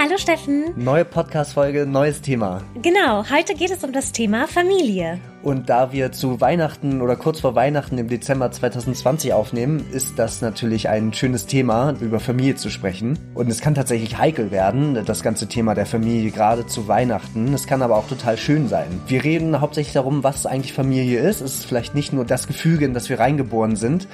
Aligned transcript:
Hallo 0.00 0.16
Steffen. 0.16 0.74
Neue 0.76 1.04
Podcast-Folge, 1.04 1.84
neues 1.84 2.22
Thema. 2.22 2.62
Genau, 2.80 3.28
heute 3.28 3.54
geht 3.54 3.72
es 3.72 3.82
um 3.82 3.92
das 3.92 4.12
Thema 4.12 4.46
Familie. 4.46 5.18
Und 5.48 5.70
da 5.70 5.92
wir 5.92 6.12
zu 6.12 6.42
Weihnachten 6.42 7.00
oder 7.00 7.16
kurz 7.16 7.40
vor 7.40 7.54
Weihnachten 7.54 7.96
im 7.96 8.06
Dezember 8.06 8.50
2020 8.50 9.32
aufnehmen, 9.32 9.82
ist 9.92 10.18
das 10.18 10.42
natürlich 10.42 10.90
ein 10.90 11.14
schönes 11.14 11.46
Thema, 11.46 11.94
über 12.00 12.20
Familie 12.20 12.56
zu 12.56 12.68
sprechen. 12.68 13.18
Und 13.32 13.48
es 13.48 13.62
kann 13.62 13.74
tatsächlich 13.74 14.18
heikel 14.18 14.50
werden, 14.50 15.06
das 15.06 15.22
ganze 15.22 15.46
Thema 15.46 15.74
der 15.74 15.86
Familie, 15.86 16.32
gerade 16.32 16.66
zu 16.66 16.86
Weihnachten. 16.86 17.54
Es 17.54 17.66
kann 17.66 17.80
aber 17.80 17.96
auch 17.96 18.08
total 18.08 18.36
schön 18.36 18.68
sein. 18.68 19.00
Wir 19.06 19.24
reden 19.24 19.58
hauptsächlich 19.58 19.94
darum, 19.94 20.22
was 20.22 20.44
eigentlich 20.44 20.74
Familie 20.74 21.20
ist. 21.20 21.40
Es 21.40 21.54
ist 21.54 21.64
vielleicht 21.64 21.94
nicht 21.94 22.12
nur 22.12 22.26
das 22.26 22.46
Gefüge, 22.46 22.84
in 22.84 22.92
das 22.92 23.08
wir 23.08 23.18
reingeboren 23.18 23.74
sind, 23.74 24.06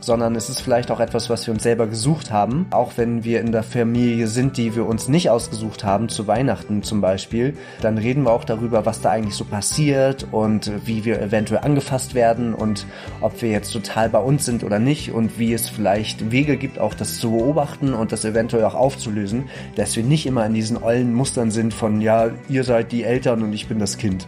sondern 0.00 0.36
es 0.36 0.50
ist 0.50 0.60
vielleicht 0.60 0.90
auch 0.90 1.00
etwas, 1.00 1.30
was 1.30 1.46
wir 1.46 1.54
uns 1.54 1.62
selber 1.62 1.86
gesucht 1.86 2.30
haben. 2.30 2.66
Auch 2.70 2.92
wenn 2.96 3.24
wir 3.24 3.40
in 3.40 3.52
der 3.52 3.62
Familie 3.62 4.26
sind, 4.26 4.58
die 4.58 4.76
wir 4.76 4.84
uns 4.84 5.08
nicht 5.08 5.30
ausgesucht 5.30 5.84
haben, 5.84 6.10
zu 6.10 6.26
Weihnachten 6.26 6.82
zum 6.82 7.00
Beispiel, 7.00 7.56
dann 7.80 7.96
reden 7.96 8.24
wir 8.24 8.32
auch 8.32 8.44
darüber, 8.44 8.84
was 8.84 9.00
da 9.00 9.10
eigentlich 9.10 9.36
so 9.36 9.46
passiert 9.46 10.26
und 10.30 10.70
wie 10.86 11.04
wir 11.04 11.20
eventuell 11.20 11.62
angefasst 11.62 12.14
werden 12.14 12.54
und 12.54 12.86
ob 13.20 13.40
wir 13.42 13.50
jetzt 13.50 13.72
total 13.72 14.08
bei 14.08 14.18
uns 14.18 14.44
sind 14.44 14.64
oder 14.64 14.78
nicht 14.78 15.12
und 15.12 15.38
wie 15.38 15.52
es 15.52 15.68
vielleicht 15.68 16.30
Wege 16.30 16.56
gibt, 16.56 16.78
auch 16.78 16.94
das 16.94 17.18
zu 17.18 17.32
beobachten 17.32 17.94
und 17.94 18.12
das 18.12 18.24
eventuell 18.24 18.64
auch 18.64 18.74
aufzulösen, 18.74 19.48
dass 19.76 19.96
wir 19.96 20.02
nicht 20.02 20.26
immer 20.26 20.46
in 20.46 20.54
diesen 20.54 20.82
ollen 20.82 21.14
Mustern 21.14 21.50
sind 21.50 21.74
von, 21.74 22.00
ja, 22.00 22.30
ihr 22.48 22.64
seid 22.64 22.92
die 22.92 23.04
Eltern 23.04 23.42
und 23.42 23.52
ich 23.52 23.66
bin 23.66 23.78
das 23.78 23.98
Kind. 23.98 24.26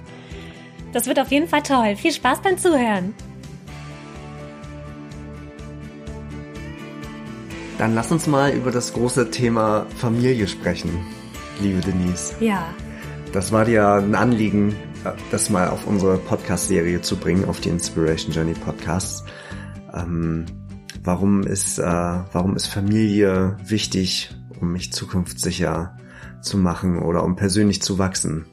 Das 0.92 1.06
wird 1.06 1.18
auf 1.18 1.30
jeden 1.30 1.48
Fall 1.48 1.62
toll. 1.62 1.96
Viel 1.96 2.12
Spaß 2.12 2.40
beim 2.42 2.56
Zuhören. 2.56 3.14
Dann 7.78 7.94
lass 7.94 8.12
uns 8.12 8.28
mal 8.28 8.52
über 8.52 8.70
das 8.70 8.92
große 8.92 9.30
Thema 9.32 9.86
Familie 9.96 10.46
sprechen, 10.46 11.04
liebe 11.60 11.80
Denise. 11.80 12.34
Ja. 12.38 12.64
Das 13.32 13.50
war 13.50 13.64
dir 13.64 13.94
ein 13.94 14.14
Anliegen, 14.14 14.76
das 15.30 15.50
mal 15.50 15.68
auf 15.68 15.86
unsere 15.86 16.18
Podcast-Serie 16.18 17.00
zu 17.02 17.16
bringen, 17.16 17.44
auf 17.44 17.60
die 17.60 17.68
Inspiration 17.68 18.32
Journey 18.32 18.54
Podcasts. 18.54 19.24
Ähm, 19.94 20.46
warum 21.02 21.42
ist, 21.42 21.78
äh, 21.78 21.82
warum 21.82 22.56
ist 22.56 22.66
Familie 22.66 23.56
wichtig, 23.64 24.30
um 24.60 24.72
mich 24.72 24.92
zukunftssicher 24.92 25.98
zu 26.40 26.58
machen 26.58 26.98
oder 26.98 27.24
um 27.24 27.36
persönlich 27.36 27.82
zu 27.82 27.98
wachsen? 27.98 28.46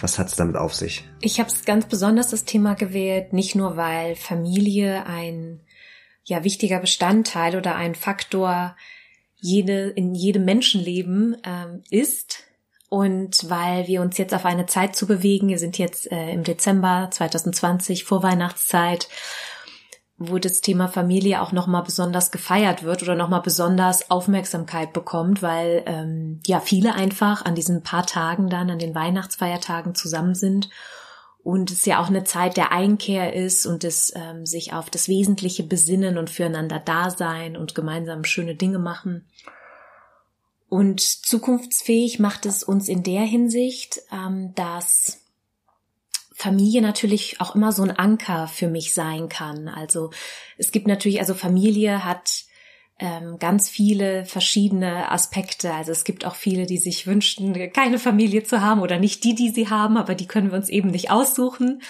Was 0.00 0.18
hat 0.18 0.28
es 0.28 0.36
damit 0.36 0.56
auf 0.56 0.74
sich? 0.74 1.08
Ich 1.20 1.38
habe 1.38 1.48
es 1.48 1.64
ganz 1.64 1.86
besonders 1.86 2.30
das 2.30 2.44
Thema 2.44 2.74
gewählt, 2.74 3.32
nicht 3.32 3.54
nur 3.54 3.76
weil 3.76 4.16
Familie 4.16 5.06
ein 5.06 5.60
ja 6.24 6.44
wichtiger 6.44 6.80
Bestandteil 6.80 7.56
oder 7.56 7.76
ein 7.76 7.94
Faktor 7.94 8.76
jede 9.36 9.90
in 9.90 10.14
jedem 10.14 10.44
Menschenleben 10.44 11.36
ähm, 11.44 11.82
ist, 11.90 12.44
und 12.92 13.48
weil 13.48 13.86
wir 13.86 14.02
uns 14.02 14.18
jetzt 14.18 14.34
auf 14.34 14.44
eine 14.44 14.66
Zeit 14.66 14.94
zu 14.94 15.06
bewegen, 15.06 15.48
wir 15.48 15.58
sind 15.58 15.78
jetzt 15.78 16.12
äh, 16.12 16.30
im 16.30 16.44
Dezember 16.44 17.08
2020 17.10 18.04
vor 18.04 18.22
Weihnachtszeit, 18.22 19.08
wo 20.18 20.36
das 20.36 20.60
Thema 20.60 20.88
Familie 20.88 21.40
auch 21.40 21.52
nochmal 21.52 21.84
besonders 21.84 22.30
gefeiert 22.30 22.82
wird 22.82 23.02
oder 23.02 23.14
nochmal 23.14 23.40
besonders 23.40 24.10
Aufmerksamkeit 24.10 24.92
bekommt, 24.92 25.40
weil 25.40 25.82
ähm, 25.86 26.40
ja 26.46 26.60
viele 26.60 26.94
einfach 26.94 27.46
an 27.46 27.54
diesen 27.54 27.82
paar 27.82 28.04
Tagen 28.04 28.50
dann, 28.50 28.68
an 28.68 28.78
den 28.78 28.94
Weihnachtsfeiertagen 28.94 29.94
zusammen 29.94 30.34
sind 30.34 30.68
und 31.42 31.70
es 31.70 31.86
ja 31.86 31.98
auch 31.98 32.08
eine 32.08 32.24
Zeit 32.24 32.58
der 32.58 32.72
Einkehr 32.72 33.32
ist 33.32 33.64
und 33.64 33.84
es 33.84 34.12
ähm, 34.14 34.44
sich 34.44 34.74
auf 34.74 34.90
das 34.90 35.08
Wesentliche 35.08 35.62
besinnen 35.62 36.18
und 36.18 36.28
füreinander 36.28 36.78
da 36.78 37.08
sein 37.08 37.56
und 37.56 37.74
gemeinsam 37.74 38.24
schöne 38.24 38.54
Dinge 38.54 38.78
machen. 38.78 39.24
Und 40.72 41.02
zukunftsfähig 41.02 42.18
macht 42.18 42.46
es 42.46 42.62
uns 42.62 42.88
in 42.88 43.02
der 43.02 43.24
Hinsicht, 43.24 44.00
ähm, 44.10 44.54
dass 44.54 45.20
Familie 46.34 46.80
natürlich 46.80 47.42
auch 47.42 47.54
immer 47.54 47.72
so 47.72 47.82
ein 47.82 47.90
Anker 47.90 48.48
für 48.48 48.68
mich 48.68 48.94
sein 48.94 49.28
kann. 49.28 49.68
Also 49.68 50.12
es 50.56 50.72
gibt 50.72 50.86
natürlich, 50.86 51.20
also 51.20 51.34
Familie 51.34 52.06
hat 52.06 52.44
ähm, 52.98 53.38
ganz 53.38 53.68
viele 53.68 54.24
verschiedene 54.24 55.10
Aspekte. 55.10 55.74
Also 55.74 55.92
es 55.92 56.04
gibt 56.04 56.24
auch 56.24 56.36
viele, 56.36 56.64
die 56.64 56.78
sich 56.78 57.06
wünschen, 57.06 57.52
keine 57.74 57.98
Familie 57.98 58.42
zu 58.42 58.62
haben 58.62 58.80
oder 58.80 58.98
nicht 58.98 59.24
die, 59.24 59.34
die 59.34 59.50
sie 59.50 59.68
haben, 59.68 59.98
aber 59.98 60.14
die 60.14 60.26
können 60.26 60.52
wir 60.52 60.56
uns 60.56 60.70
eben 60.70 60.88
nicht 60.88 61.10
aussuchen. 61.10 61.82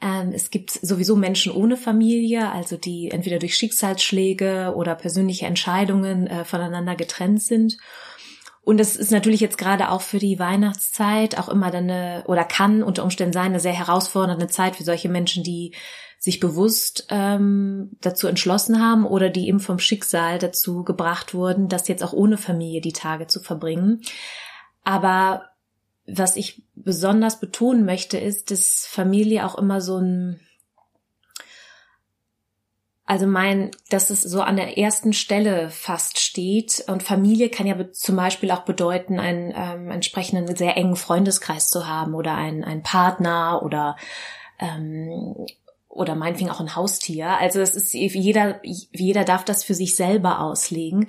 Ähm, 0.00 0.30
es 0.32 0.50
gibt 0.50 0.70
sowieso 0.70 1.16
Menschen 1.16 1.50
ohne 1.50 1.76
Familie, 1.76 2.52
also 2.52 2.76
die 2.76 3.10
entweder 3.10 3.40
durch 3.40 3.56
Schicksalsschläge 3.56 4.74
oder 4.76 4.94
persönliche 4.94 5.46
Entscheidungen 5.46 6.28
äh, 6.28 6.44
voneinander 6.44 6.94
getrennt 6.94 7.42
sind. 7.42 7.78
Und 8.64 8.80
es 8.80 8.96
ist 8.96 9.10
natürlich 9.10 9.40
jetzt 9.40 9.58
gerade 9.58 9.90
auch 9.90 10.02
für 10.02 10.20
die 10.20 10.38
Weihnachtszeit 10.38 11.36
auch 11.38 11.48
immer 11.48 11.70
dann 11.70 11.90
eine, 11.90 12.24
oder 12.26 12.44
kann 12.44 12.82
unter 12.82 13.02
Umständen 13.02 13.32
sein, 13.32 13.46
eine 13.46 13.60
sehr 13.60 13.72
herausfordernde 13.72 14.46
Zeit 14.46 14.76
für 14.76 14.84
solche 14.84 15.08
Menschen, 15.08 15.42
die 15.42 15.74
sich 16.18 16.38
bewusst 16.38 17.06
ähm, 17.08 17.90
dazu 18.00 18.28
entschlossen 18.28 18.80
haben 18.80 19.04
oder 19.04 19.28
die 19.28 19.48
eben 19.48 19.58
vom 19.58 19.80
Schicksal 19.80 20.38
dazu 20.38 20.84
gebracht 20.84 21.34
wurden, 21.34 21.68
das 21.68 21.88
jetzt 21.88 22.04
auch 22.04 22.12
ohne 22.12 22.38
Familie 22.38 22.80
die 22.80 22.92
Tage 22.92 23.26
zu 23.26 23.40
verbringen. 23.40 24.02
Aber 24.84 25.46
was 26.06 26.36
ich 26.36 26.62
besonders 26.76 27.40
betonen 27.40 27.84
möchte, 27.84 28.18
ist, 28.18 28.52
dass 28.52 28.86
Familie 28.88 29.44
auch 29.44 29.58
immer 29.58 29.80
so 29.80 29.98
ein 29.98 30.40
also 33.04 33.26
mein, 33.26 33.72
dass 33.90 34.10
es 34.10 34.22
so 34.22 34.42
an 34.42 34.56
der 34.56 34.78
ersten 34.78 35.12
Stelle 35.12 35.70
fast 35.70 36.20
steht. 36.20 36.84
Und 36.86 37.02
Familie 37.02 37.48
kann 37.48 37.66
ja 37.66 37.76
zum 37.92 38.16
Beispiel 38.16 38.50
auch 38.50 38.62
bedeuten, 38.62 39.18
einen 39.18 39.52
ähm, 39.54 39.90
entsprechenden 39.90 40.54
sehr 40.56 40.76
engen 40.76 40.96
Freundeskreis 40.96 41.68
zu 41.68 41.88
haben 41.88 42.14
oder 42.14 42.34
einen, 42.34 42.62
einen 42.64 42.82
Partner 42.82 43.60
oder 43.62 43.96
ähm, 44.58 45.46
oder 45.88 46.14
meinetwegen 46.14 46.48
auch 46.48 46.60
ein 46.60 46.74
Haustier. 46.74 47.38
Also 47.38 47.60
es 47.60 47.74
ist 47.74 47.92
jeder, 47.92 48.60
jeder 48.62 49.24
darf 49.24 49.44
das 49.44 49.62
für 49.62 49.74
sich 49.74 49.94
selber 49.94 50.40
auslegen. 50.40 51.06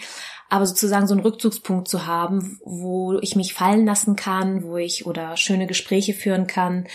Aber 0.50 0.66
sozusagen 0.66 1.08
so 1.08 1.14
einen 1.14 1.24
Rückzugspunkt 1.24 1.88
zu 1.88 2.06
haben, 2.06 2.60
wo 2.66 3.18
ich 3.22 3.38
mich 3.38 3.54
fallen 3.54 3.86
lassen 3.86 4.18
kann, 4.18 4.64
wo 4.64 4.76
ich 4.76 5.06
oder 5.06 5.38
schöne 5.38 5.68
Gespräche 5.68 6.14
führen 6.14 6.48
kann 6.48 6.86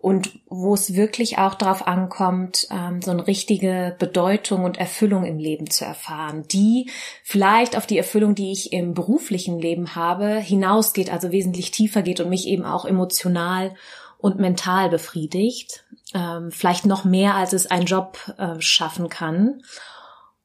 und 0.00 0.40
wo 0.48 0.72
es 0.72 0.94
wirklich 0.94 1.38
auch 1.38 1.54
darauf 1.54 1.86
ankommt, 1.86 2.66
ähm, 2.70 3.02
so 3.02 3.10
eine 3.10 3.26
richtige 3.26 3.94
Bedeutung 3.98 4.64
und 4.64 4.78
Erfüllung 4.78 5.24
im 5.24 5.38
Leben 5.38 5.68
zu 5.68 5.84
erfahren, 5.84 6.44
die 6.50 6.90
vielleicht 7.22 7.76
auf 7.76 7.86
die 7.86 7.98
Erfüllung, 7.98 8.34
die 8.34 8.50
ich 8.50 8.72
im 8.72 8.94
beruflichen 8.94 9.58
Leben 9.58 9.94
habe, 9.94 10.36
hinausgeht, 10.36 11.12
also 11.12 11.32
wesentlich 11.32 11.70
tiefer 11.70 12.02
geht 12.02 12.20
und 12.20 12.30
mich 12.30 12.46
eben 12.46 12.64
auch 12.64 12.86
emotional 12.86 13.74
und 14.16 14.38
mental 14.38 14.88
befriedigt, 14.88 15.84
ähm, 16.14 16.50
vielleicht 16.50 16.86
noch 16.86 17.04
mehr, 17.04 17.34
als 17.34 17.52
es 17.52 17.66
ein 17.66 17.84
Job 17.84 18.18
äh, 18.38 18.60
schaffen 18.60 19.10
kann. 19.10 19.62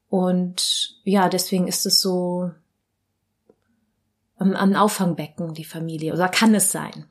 Und 0.08 1.00
ja, 1.04 1.28
deswegen 1.28 1.66
ist 1.66 1.86
es 1.86 2.00
so 2.00 2.50
ähm, 4.40 4.54
ein 4.54 4.76
Auffangbecken, 4.76 5.54
die 5.54 5.64
Familie, 5.64 6.12
oder 6.12 6.28
kann 6.28 6.54
es 6.54 6.70
sein. 6.70 7.06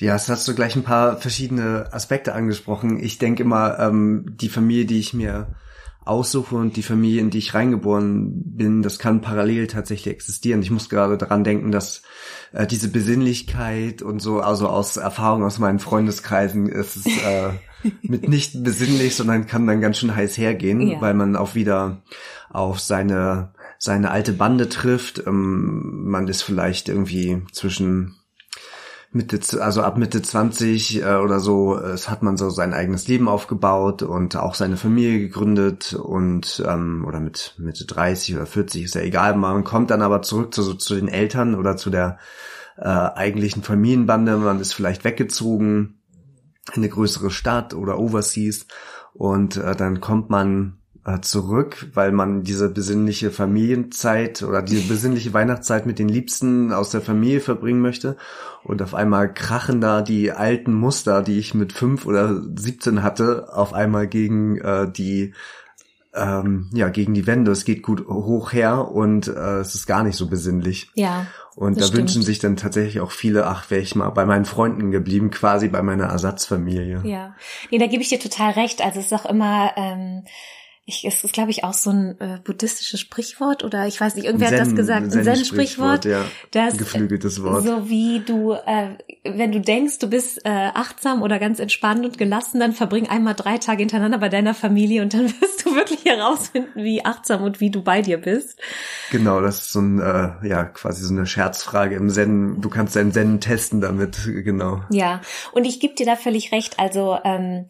Ja, 0.00 0.14
es 0.14 0.28
hast 0.28 0.48
du 0.48 0.54
gleich 0.54 0.76
ein 0.76 0.82
paar 0.82 1.18
verschiedene 1.18 1.92
Aspekte 1.92 2.34
angesprochen. 2.34 3.02
Ich 3.02 3.18
denke 3.18 3.42
immer, 3.42 3.78
ähm, 3.78 4.24
die 4.40 4.48
Familie, 4.48 4.86
die 4.86 4.98
ich 4.98 5.12
mir 5.12 5.54
aussuche 6.02 6.56
und 6.56 6.76
die 6.76 6.82
Familie, 6.82 7.20
in 7.20 7.28
die 7.28 7.38
ich 7.38 7.52
reingeboren 7.52 8.56
bin, 8.56 8.82
das 8.82 8.98
kann 8.98 9.20
parallel 9.20 9.66
tatsächlich 9.66 10.14
existieren. 10.14 10.62
Ich 10.62 10.70
muss 10.70 10.88
gerade 10.88 11.18
daran 11.18 11.44
denken, 11.44 11.70
dass 11.70 12.02
äh, 12.52 12.66
diese 12.66 12.88
Besinnlichkeit 12.88 14.00
und 14.00 14.20
so, 14.20 14.40
also 14.40 14.68
aus 14.68 14.96
Erfahrung 14.96 15.44
aus 15.44 15.58
meinen 15.58 15.78
Freundeskreisen, 15.78 16.68
ist 16.68 16.96
es 16.96 17.06
äh, 17.06 17.50
mit 18.02 18.28
nicht 18.28 18.62
besinnlich, 18.64 19.14
sondern 19.14 19.46
kann 19.46 19.66
dann 19.66 19.82
ganz 19.82 19.98
schön 19.98 20.16
heiß 20.16 20.38
hergehen, 20.38 20.80
ja. 20.80 21.00
weil 21.00 21.14
man 21.14 21.36
auch 21.36 21.54
wieder 21.54 22.02
auf 22.48 22.80
seine 22.80 23.52
seine 23.78 24.10
alte 24.10 24.32
Bande 24.32 24.68
trifft. 24.68 25.22
Ähm, 25.26 26.04
man 26.06 26.26
ist 26.28 26.42
vielleicht 26.42 26.88
irgendwie 26.88 27.42
zwischen 27.52 28.16
Mitte, 29.12 29.40
also 29.60 29.82
ab 29.82 29.98
Mitte 29.98 30.22
20 30.22 31.02
äh, 31.02 31.14
oder 31.16 31.40
so, 31.40 31.76
es 31.76 32.08
hat 32.08 32.22
man 32.22 32.36
so 32.36 32.48
sein 32.48 32.72
eigenes 32.72 33.08
Leben 33.08 33.28
aufgebaut 33.28 34.02
und 34.02 34.36
auch 34.36 34.54
seine 34.54 34.76
Familie 34.76 35.18
gegründet 35.18 35.94
und 35.94 36.62
ähm, 36.66 37.04
oder 37.06 37.18
mit 37.18 37.54
Mitte 37.58 37.86
30 37.86 38.36
oder 38.36 38.46
40 38.46 38.84
ist 38.84 38.94
ja 38.94 39.00
egal. 39.00 39.36
Man 39.36 39.64
kommt 39.64 39.90
dann 39.90 40.02
aber 40.02 40.22
zurück 40.22 40.54
zu, 40.54 40.74
zu 40.74 40.94
den 40.94 41.08
Eltern 41.08 41.56
oder 41.56 41.76
zu 41.76 41.90
der 41.90 42.18
äh, 42.76 42.84
eigentlichen 42.84 43.64
Familienbande. 43.64 44.36
Man 44.36 44.60
ist 44.60 44.74
vielleicht 44.74 45.02
weggezogen 45.04 46.00
in 46.68 46.82
eine 46.82 46.88
größere 46.88 47.32
Stadt 47.32 47.74
oder 47.74 47.98
overseas 47.98 48.66
und 49.12 49.56
äh, 49.56 49.74
dann 49.74 50.00
kommt 50.00 50.30
man 50.30 50.74
äh, 50.76 50.79
zurück, 51.22 51.88
weil 51.94 52.12
man 52.12 52.42
diese 52.42 52.68
besinnliche 52.68 53.30
Familienzeit 53.30 54.42
oder 54.42 54.60
diese 54.60 54.86
besinnliche 54.86 55.32
Weihnachtszeit 55.32 55.86
mit 55.86 55.98
den 55.98 56.08
Liebsten 56.08 56.72
aus 56.72 56.90
der 56.90 57.00
Familie 57.00 57.40
verbringen 57.40 57.80
möchte. 57.80 58.16
Und 58.64 58.82
auf 58.82 58.94
einmal 58.94 59.32
krachen 59.32 59.80
da 59.80 60.02
die 60.02 60.30
alten 60.30 60.74
Muster, 60.74 61.22
die 61.22 61.38
ich 61.38 61.54
mit 61.54 61.72
fünf 61.72 62.04
oder 62.04 62.42
siebzehn 62.54 63.02
hatte, 63.02 63.48
auf 63.52 63.72
einmal 63.72 64.08
gegen 64.08 64.58
äh, 64.58 64.92
die 64.92 65.32
ähm, 66.14 66.68
ja 66.74 66.88
gegen 66.90 67.14
die 67.14 67.26
Wände. 67.26 67.50
Es 67.50 67.64
geht 67.64 67.82
gut 67.82 68.06
hoch 68.06 68.52
her 68.52 68.90
und 68.90 69.28
äh, 69.28 69.60
es 69.60 69.74
ist 69.74 69.86
gar 69.86 70.04
nicht 70.04 70.16
so 70.16 70.28
besinnlich. 70.28 70.90
Ja. 70.94 71.26
Und 71.56 71.80
da 71.80 71.84
stimmt. 71.84 71.98
wünschen 71.98 72.22
sich 72.22 72.40
dann 72.40 72.56
tatsächlich 72.56 73.00
auch 73.00 73.10
viele, 73.12 73.46
ach, 73.46 73.70
wäre 73.70 73.80
ich 73.80 73.94
mal 73.94 74.10
bei 74.10 74.26
meinen 74.26 74.44
Freunden 74.44 74.90
geblieben, 74.90 75.30
quasi 75.30 75.68
bei 75.68 75.82
meiner 75.82 76.06
Ersatzfamilie. 76.06 77.02
Ja. 77.04 77.34
Nee, 77.70 77.78
da 77.78 77.86
gebe 77.86 78.02
ich 78.02 78.08
dir 78.08 78.20
total 78.20 78.52
recht. 78.52 78.84
Also 78.84 79.00
es 79.00 79.06
ist 79.06 79.12
auch 79.12 79.26
immer, 79.26 79.72
ähm, 79.76 80.24
ich, 80.90 81.04
es 81.04 81.24
ist, 81.24 81.32
glaube 81.32 81.50
ich, 81.50 81.64
auch 81.64 81.72
so 81.72 81.90
ein 81.90 82.20
äh, 82.20 82.38
buddhistisches 82.44 83.00
Sprichwort 83.00 83.64
oder 83.64 83.86
ich 83.86 84.00
weiß 84.00 84.16
nicht, 84.16 84.24
irgendwer 84.26 84.48
Zen, 84.48 84.60
hat 84.60 84.66
das 84.66 84.74
gesagt, 84.74 85.14
ein 85.14 85.24
Zen-Sprichwort. 85.24 86.04
Ja, 86.04 86.24
das, 86.50 86.76
geflügeltes 86.76 87.42
Wort. 87.42 87.64
So 87.64 87.88
wie 87.88 88.20
du, 88.20 88.52
äh, 88.52 88.98
wenn 89.24 89.52
du 89.52 89.60
denkst, 89.60 90.00
du 90.00 90.10
bist 90.10 90.44
äh, 90.44 90.50
achtsam 90.50 91.22
oder 91.22 91.38
ganz 91.38 91.60
entspannt 91.60 92.04
und 92.04 92.18
gelassen, 92.18 92.60
dann 92.60 92.72
verbring 92.72 93.08
einmal 93.08 93.34
drei 93.34 93.58
Tage 93.58 93.80
hintereinander 93.80 94.18
bei 94.18 94.28
deiner 94.28 94.54
Familie 94.54 95.02
und 95.02 95.14
dann 95.14 95.24
wirst 95.40 95.64
du 95.64 95.74
wirklich 95.74 96.04
herausfinden, 96.04 96.82
wie 96.82 97.04
achtsam 97.04 97.42
und 97.42 97.60
wie 97.60 97.70
du 97.70 97.82
bei 97.82 98.02
dir 98.02 98.18
bist. 98.18 98.58
Genau, 99.10 99.40
das 99.40 99.62
ist 99.62 99.72
so 99.72 99.80
ein, 99.80 100.00
äh, 100.00 100.46
ja, 100.46 100.64
quasi 100.64 101.04
so 101.04 101.14
eine 101.14 101.26
Scherzfrage 101.26 101.94
im 101.94 102.10
Zen. 102.10 102.60
Du 102.60 102.68
kannst 102.68 102.96
deinen 102.96 103.12
Zen 103.12 103.40
testen 103.40 103.80
damit, 103.80 104.18
genau. 104.24 104.82
Ja, 104.90 105.20
und 105.52 105.64
ich 105.64 105.80
gebe 105.80 105.94
dir 105.94 106.06
da 106.06 106.16
völlig 106.16 106.52
recht. 106.52 106.78
Also 106.78 107.16
ähm, 107.24 107.66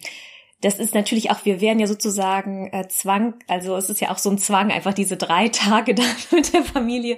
das 0.61 0.79
ist 0.79 0.95
natürlich 0.95 1.31
auch, 1.31 1.45
wir 1.45 1.61
wären 1.61 1.79
ja 1.79 1.87
sozusagen 1.87 2.69
äh, 2.73 2.87
Zwang, 2.89 3.35
also 3.47 3.77
es 3.77 3.89
ist 3.89 4.01
ja 4.01 4.11
auch 4.11 4.19
so 4.19 4.31
ein 4.31 4.39
Zwang, 4.39 4.71
einfach 4.71 4.93
diese 4.93 5.17
drei 5.17 5.49
Tage 5.49 5.95
da 5.95 6.03
mit 6.31 6.53
der 6.53 6.63
Familie. 6.63 7.17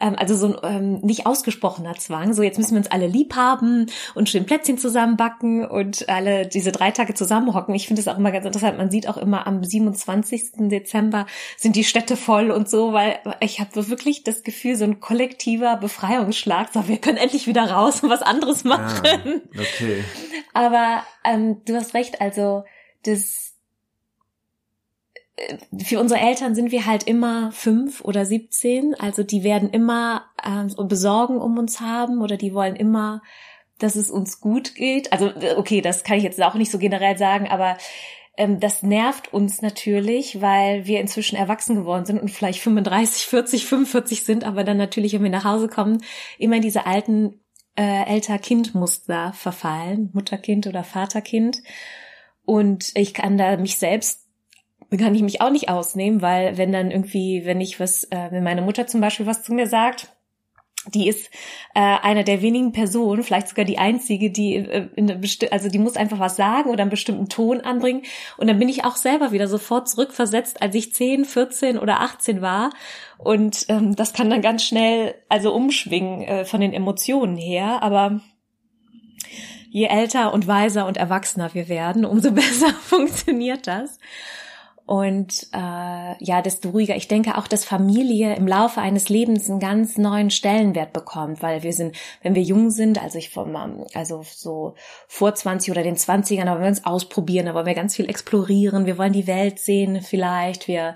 Ähm, 0.00 0.14
also 0.16 0.34
so 0.34 0.60
ein 0.60 0.76
ähm, 0.76 1.00
nicht 1.00 1.26
ausgesprochener 1.26 1.94
Zwang. 1.94 2.32
So, 2.34 2.42
jetzt 2.42 2.58
müssen 2.58 2.72
wir 2.72 2.78
uns 2.78 2.90
alle 2.90 3.06
lieb 3.06 3.34
haben 3.36 3.86
und 4.14 4.28
schön 4.28 4.46
Plätzchen 4.46 4.78
zusammenbacken 4.78 5.66
und 5.66 6.08
alle 6.08 6.46
diese 6.46 6.72
drei 6.72 6.90
Tage 6.90 7.14
zusammenhocken. 7.14 7.74
Ich 7.74 7.86
finde 7.86 8.00
es 8.00 8.08
auch 8.08 8.18
immer 8.18 8.32
ganz 8.32 8.46
interessant. 8.46 8.78
Man 8.78 8.90
sieht 8.90 9.08
auch 9.08 9.16
immer 9.16 9.46
am 9.46 9.64
27. 9.64 10.68
Dezember 10.68 11.26
sind 11.56 11.76
die 11.76 11.84
Städte 11.84 12.16
voll 12.16 12.50
und 12.50 12.68
so, 12.68 12.92
weil 12.92 13.18
ich 13.40 13.60
habe 13.60 13.88
wirklich 13.88 14.24
das 14.24 14.42
Gefühl, 14.42 14.76
so 14.76 14.84
ein 14.84 15.00
kollektiver 15.00 15.76
Befreiungsschlag. 15.76 16.72
So, 16.72 16.88
wir 16.88 16.98
können 16.98 17.18
endlich 17.18 17.46
wieder 17.46 17.70
raus 17.70 18.02
und 18.02 18.10
was 18.10 18.22
anderes 18.22 18.64
ah, 18.64 18.68
machen. 18.68 19.42
Ah, 19.56 19.60
okay. 19.60 20.04
Aber 20.54 21.02
ähm, 21.24 21.62
du 21.64 21.74
hast 21.74 21.94
recht, 21.94 22.20
also 22.20 22.64
das 23.04 23.47
für 25.82 26.00
unsere 26.00 26.20
Eltern 26.20 26.54
sind 26.54 26.72
wir 26.72 26.86
halt 26.86 27.04
immer 27.04 27.52
fünf 27.52 28.02
oder 28.02 28.24
siebzehn, 28.24 28.94
also 28.94 29.22
die 29.22 29.44
werden 29.44 29.70
immer 29.70 30.24
äh, 30.42 30.84
Besorgen 30.84 31.38
um 31.38 31.58
uns 31.58 31.80
haben 31.80 32.20
oder 32.20 32.36
die 32.36 32.54
wollen 32.54 32.76
immer, 32.76 33.22
dass 33.78 33.96
es 33.96 34.10
uns 34.10 34.40
gut 34.40 34.74
geht. 34.74 35.12
Also 35.12 35.32
okay, 35.56 35.80
das 35.80 36.04
kann 36.04 36.18
ich 36.18 36.24
jetzt 36.24 36.42
auch 36.42 36.54
nicht 36.54 36.70
so 36.70 36.78
generell 36.78 37.16
sagen, 37.16 37.48
aber 37.48 37.78
ähm, 38.36 38.60
das 38.60 38.82
nervt 38.82 39.32
uns 39.32 39.62
natürlich, 39.62 40.40
weil 40.40 40.86
wir 40.86 41.00
inzwischen 41.00 41.36
erwachsen 41.36 41.76
geworden 41.76 42.06
sind 42.06 42.20
und 42.20 42.30
vielleicht 42.30 42.60
35, 42.60 43.26
40, 43.26 43.66
45 43.66 44.24
sind, 44.24 44.44
aber 44.44 44.64
dann 44.64 44.76
natürlich, 44.76 45.12
wenn 45.12 45.24
wir 45.24 45.30
nach 45.30 45.44
Hause 45.44 45.68
kommen, 45.68 46.02
immer 46.38 46.56
in 46.56 46.62
diese 46.62 46.86
alten 46.86 47.40
äh, 47.76 48.04
Elter-Kind-Muster 48.06 49.32
verfallen, 49.34 50.10
Mutter-Kind 50.12 50.66
oder 50.66 50.84
Vater-Kind. 50.84 51.58
Und 52.44 52.92
ich 52.94 53.12
kann 53.12 53.36
da 53.38 53.56
mich 53.56 53.76
selbst 53.76 54.27
kann 54.96 55.14
ich 55.14 55.22
mich 55.22 55.40
auch 55.40 55.50
nicht 55.50 55.68
ausnehmen, 55.68 56.22
weil 56.22 56.56
wenn 56.56 56.72
dann 56.72 56.90
irgendwie, 56.90 57.44
wenn 57.44 57.60
ich 57.60 57.78
was, 57.78 58.04
äh, 58.04 58.28
wenn 58.30 58.42
meine 58.42 58.62
Mutter 58.62 58.86
zum 58.86 59.00
Beispiel 59.00 59.26
was 59.26 59.42
zu 59.42 59.52
mir 59.52 59.66
sagt, 59.66 60.08
die 60.94 61.08
ist 61.08 61.30
äh, 61.74 61.80
eine 61.80 62.24
der 62.24 62.40
wenigen 62.40 62.72
Personen, 62.72 63.22
vielleicht 63.22 63.48
sogar 63.48 63.64
die 63.64 63.78
einzige, 63.78 64.30
die 64.30 64.56
äh, 64.56 64.88
in 64.94 65.20
also 65.50 65.68
die 65.68 65.78
muss 65.78 65.96
einfach 65.96 66.18
was 66.18 66.36
sagen 66.36 66.70
oder 66.70 66.82
einen 66.82 66.90
bestimmten 66.90 67.28
Ton 67.28 67.60
anbringen. 67.60 68.02
Und 68.36 68.46
dann 68.46 68.58
bin 68.58 68.68
ich 68.68 68.84
auch 68.84 68.96
selber 68.96 69.32
wieder 69.32 69.48
sofort 69.48 69.88
zurückversetzt, 69.88 70.62
als 70.62 70.74
ich 70.74 70.94
10, 70.94 71.24
14 71.24 71.78
oder 71.78 72.00
18 72.00 72.40
war. 72.40 72.70
Und 73.18 73.66
ähm, 73.68 73.96
das 73.96 74.12
kann 74.12 74.30
dann 74.30 74.40
ganz 74.40 74.64
schnell 74.64 75.14
also 75.28 75.52
umschwingen 75.52 76.22
äh, 76.22 76.44
von 76.44 76.60
den 76.60 76.72
Emotionen 76.72 77.36
her. 77.36 77.82
Aber 77.82 78.20
je 79.68 79.86
älter 79.86 80.32
und 80.32 80.46
weiser 80.46 80.86
und 80.86 80.96
erwachsener 80.96 81.52
wir 81.54 81.68
werden, 81.68 82.04
umso 82.04 82.32
besser 82.32 82.72
funktioniert 82.72 83.66
das. 83.66 83.98
Und 84.88 85.48
äh, 85.52 86.24
ja, 86.24 86.40
desto 86.42 86.70
ruhiger. 86.70 86.96
Ich 86.96 87.08
denke 87.08 87.36
auch, 87.36 87.46
dass 87.46 87.66
Familie 87.66 88.34
im 88.36 88.48
Laufe 88.48 88.80
eines 88.80 89.10
Lebens 89.10 89.50
einen 89.50 89.60
ganz 89.60 89.98
neuen 89.98 90.30
Stellenwert 90.30 90.94
bekommt, 90.94 91.42
weil 91.42 91.62
wir 91.62 91.74
sind, 91.74 91.94
wenn 92.22 92.34
wir 92.34 92.40
jung 92.40 92.70
sind, 92.70 92.98
also 92.98 93.18
ich 93.18 93.28
vom, 93.28 93.54
also 93.92 94.22
so 94.24 94.76
vor 95.06 95.34
20 95.34 95.72
oder 95.72 95.82
den 95.82 95.96
20ern, 95.96 96.46
aber 96.46 96.62
wir 96.62 96.68
uns 96.68 96.86
ausprobieren, 96.86 97.44
da 97.44 97.54
wollen 97.54 97.66
wir 97.66 97.74
ganz 97.74 97.96
viel 97.96 98.08
explorieren, 98.08 98.86
wir 98.86 98.96
wollen 98.96 99.12
die 99.12 99.26
Welt 99.26 99.58
sehen 99.58 100.00
vielleicht, 100.00 100.68
wir 100.68 100.94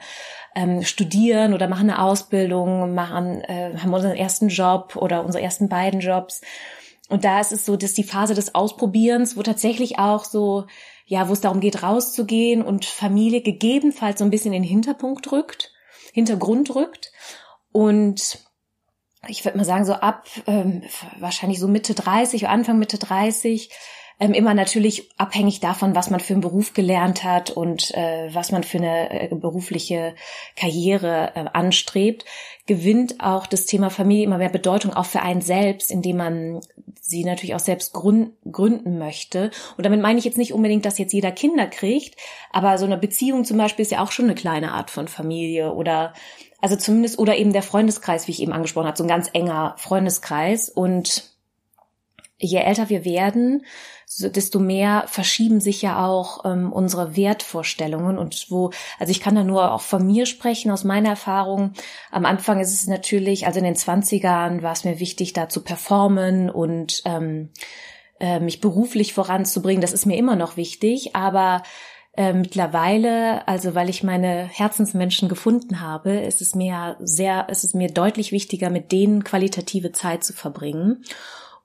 ähm, 0.55 0.83
studieren 0.85 1.53
oder 1.53 1.69
machen 1.69 1.91
eine 1.91 2.03
Ausbildung, 2.03 2.95
machen, 2.95 3.43
äh, 3.43 3.77
haben 3.77 3.93
unseren 3.93 4.17
ersten 4.17 4.49
Job 4.49 4.97
oder 4.97 5.23
unsere 5.23 5.45
ersten 5.45 5.69
beiden 5.69 6.01
Jobs. 6.01 6.41
Und 7.11 7.27
da 7.27 7.41
ist 7.41 7.53
es 7.53 7.67
so, 7.67 7.77
dass 7.77 7.93
die 7.93 8.05
Phase 8.05 8.33
des 8.33 8.55
Ausprobierens, 8.55 9.37
wo 9.37 9.43
tatsächlich 9.43 9.99
auch 9.99 10.25
so 10.25 10.65
ja, 11.13 11.29
wo 11.29 11.35
es 11.35 11.43
darum 11.43 11.61
geht, 11.61 11.83
rauszugehen 11.83 12.63
und 12.63 12.87
Familie 12.87 13.43
gegebenenfalls 13.43 14.19
so 14.19 14.25
ein 14.25 14.31
bisschen 14.31 14.55
in 14.55 14.63
den 14.63 14.69
Hinterpunkt 14.71 15.31
rückt, 15.31 15.71
Hintergrund 16.15 16.75
rückt. 16.75 17.13
Und 17.71 18.39
ich 19.29 19.45
würde 19.45 19.59
mal 19.59 19.65
sagen, 19.65 19.85
so 19.85 19.93
ab 19.93 20.27
ähm, 20.47 20.85
wahrscheinlich 21.19 21.61
so 21.61 21.69
Mitte 21.69 21.93
30, 21.93 22.49
Anfang 22.49 22.79
Mitte 22.79 22.97
30 22.97 23.69
ähm, 24.21 24.33
immer 24.33 24.55
natürlich 24.55 25.11
abhängig 25.19 25.61
davon, 25.61 25.95
was 25.95 26.09
man 26.09 26.19
für 26.19 26.33
einen 26.33 26.41
Beruf 26.41 26.73
gelernt 26.73 27.25
hat 27.25 27.51
und 27.51 27.95
äh, 27.95 28.33
was 28.33 28.51
man 28.51 28.65
für 28.65 28.79
eine 28.79 29.33
äh, 29.33 29.35
berufliche 29.35 30.15
Karriere 30.57 31.33
äh, 31.35 31.45
anstrebt, 31.53 32.25
gewinnt 32.67 33.21
auch 33.21 33.47
das 33.47 33.67
Thema 33.67 33.91
Familie 33.91 34.25
immer 34.25 34.39
mehr 34.39 34.49
Bedeutung 34.49 34.95
auch 34.95 35.05
für 35.07 35.21
einen 35.21 35.43
selbst, 35.43 35.91
indem 35.91 36.17
man 36.17 36.61
sie 37.13 37.25
natürlich 37.25 37.55
auch 37.55 37.61
selbst 37.61 37.93
gründen, 37.93 38.99
möchte. 38.99 39.51
Und 39.77 39.85
damit 39.85 40.01
meine 40.01 40.19
ich 40.19 40.25
jetzt 40.25 40.39
nicht 40.39 40.53
unbedingt, 40.53 40.85
dass 40.85 40.99
jetzt 40.99 41.13
jeder 41.13 41.31
Kinder 41.31 41.67
kriegt, 41.67 42.17
aber 42.51 42.79
so 42.79 42.87
eine 42.87 42.97
Beziehung 42.97 43.45
zum 43.45 43.59
Beispiel 43.59 43.85
ist 43.85 43.93
ja 43.93 44.03
auch 44.03 44.11
schon 44.11 44.25
eine 44.25 44.35
kleine 44.35 44.73
Art 44.73 44.91
von 44.91 45.07
Familie 45.07 45.73
oder 45.73 46.15
also 46.61 46.77
zumindest 46.77 47.19
oder 47.19 47.37
eben 47.37 47.53
der 47.53 47.63
Freundeskreis, 47.63 48.27
wie 48.27 48.33
ich 48.33 48.43
eben 48.43 48.53
angesprochen 48.53 48.87
habe, 48.87 48.97
so 48.97 49.05
ein 49.05 49.09
ganz 49.09 49.29
enger 49.33 49.75
Freundeskreis 49.79 50.69
und 50.69 51.31
je 52.39 52.59
älter 52.59 52.89
wir 52.89 53.05
werden, 53.05 53.65
desto 54.19 54.59
mehr 54.59 55.05
verschieben 55.07 55.61
sich 55.61 55.83
ja 55.83 56.07
auch 56.07 56.45
ähm, 56.45 56.73
unsere 56.73 57.17
Wertvorstellungen 57.17 58.19
und 58.19 58.47
wo, 58.51 58.71
also 58.99 59.11
ich 59.11 59.21
kann 59.21 59.35
da 59.35 59.45
nur 59.45 59.73
auch 59.73 59.81
von 59.81 60.07
mir 60.07 60.27
sprechen, 60.27 60.71
aus 60.71 60.85
meiner 60.85 61.11
Erfahrung. 61.11 61.73
Am 62.11 62.25
Anfang 62.25 62.61
ist 62.61 62.73
es 62.73 62.87
natürlich, 62.87 63.47
also 63.47 63.59
in 63.59 63.65
den 63.65 63.77
Zwanzigern 63.77 64.63
war 64.63 64.73
es 64.73 64.85
mir 64.85 65.01
wichtig, 65.01 65.33
da 65.33 65.49
zu 65.49 65.63
performen 65.63 66.51
und 66.51 67.03
ähm, 67.05 67.51
äh, 68.21 68.41
mich 68.41 68.61
beruflich 68.61 69.15
voranzubringen. 69.15 69.81
Das 69.83 69.93
ist 69.93 70.07
mir 70.07 70.17
immer 70.17 70.37
noch 70.37 70.57
wichtig, 70.57 71.15
aber 71.17 71.63
äh, 72.15 72.35
mittlerweile, 72.35 73.47
also 73.49 73.75
weil 73.75 73.89
ich 73.89 74.03
meine 74.03 74.45
Herzensmenschen 74.45 75.29
gefunden 75.29 75.81
habe, 75.81 76.13
ist 76.13 76.43
es 76.43 76.55
mir 76.55 76.97
sehr, 77.01 77.49
ist 77.49 77.65
es 77.65 77.73
mir 77.73 77.89
deutlich 77.89 78.33
wichtiger, 78.33 78.69
mit 78.69 78.93
denen 78.93 79.25
qualitative 79.25 79.93
Zeit 79.93 80.23
zu 80.23 80.35
verbringen. 80.35 81.05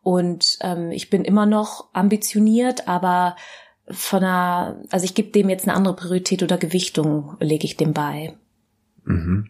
Und 0.08 0.60
ähm, 0.62 0.92
ich 0.92 1.10
bin 1.10 1.26
immer 1.26 1.46
noch 1.46 1.90
ambitioniert, 1.92 2.88
aber 2.88 3.36
von 3.90 4.24
einer, 4.24 4.82
also 4.90 5.04
ich 5.04 5.16
gebe 5.16 5.32
dem 5.32 5.50
jetzt 5.50 5.68
eine 5.68 5.76
andere 5.76 5.98
Priorität 5.98 6.44
oder 6.44 6.58
Gewichtung, 6.58 7.36
lege 7.42 7.66
ich 7.66 7.76
dem 7.76 7.92
bei. 7.92 8.38
Mhm. 9.04 9.50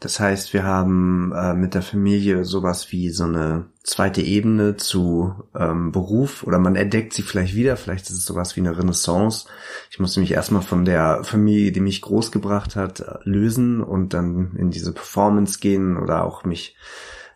Das 0.00 0.18
heißt, 0.18 0.52
wir 0.54 0.64
haben 0.64 1.30
äh, 1.32 1.54
mit 1.54 1.74
der 1.74 1.82
Familie 1.82 2.44
sowas 2.44 2.90
wie 2.90 3.10
so 3.10 3.22
eine 3.22 3.66
zweite 3.84 4.22
Ebene 4.22 4.76
zu 4.76 5.34
ähm, 5.54 5.92
Beruf 5.92 6.42
oder 6.42 6.58
man 6.58 6.74
entdeckt 6.74 7.12
sie 7.12 7.22
vielleicht 7.22 7.54
wieder, 7.54 7.76
vielleicht 7.76 8.06
ist 8.06 8.16
es 8.16 8.24
sowas 8.24 8.56
wie 8.56 8.60
eine 8.60 8.76
Renaissance. 8.76 9.46
Ich 9.92 10.00
musste 10.00 10.18
mich 10.18 10.32
erstmal 10.32 10.62
von 10.62 10.84
der 10.84 11.22
Familie, 11.22 11.70
die 11.70 11.78
mich 11.78 12.02
großgebracht 12.02 12.74
hat, 12.74 13.04
lösen 13.22 13.84
und 13.84 14.14
dann 14.14 14.56
in 14.56 14.72
diese 14.72 14.92
Performance 14.92 15.60
gehen 15.60 15.96
oder 15.96 16.24
auch 16.24 16.42
mich 16.42 16.74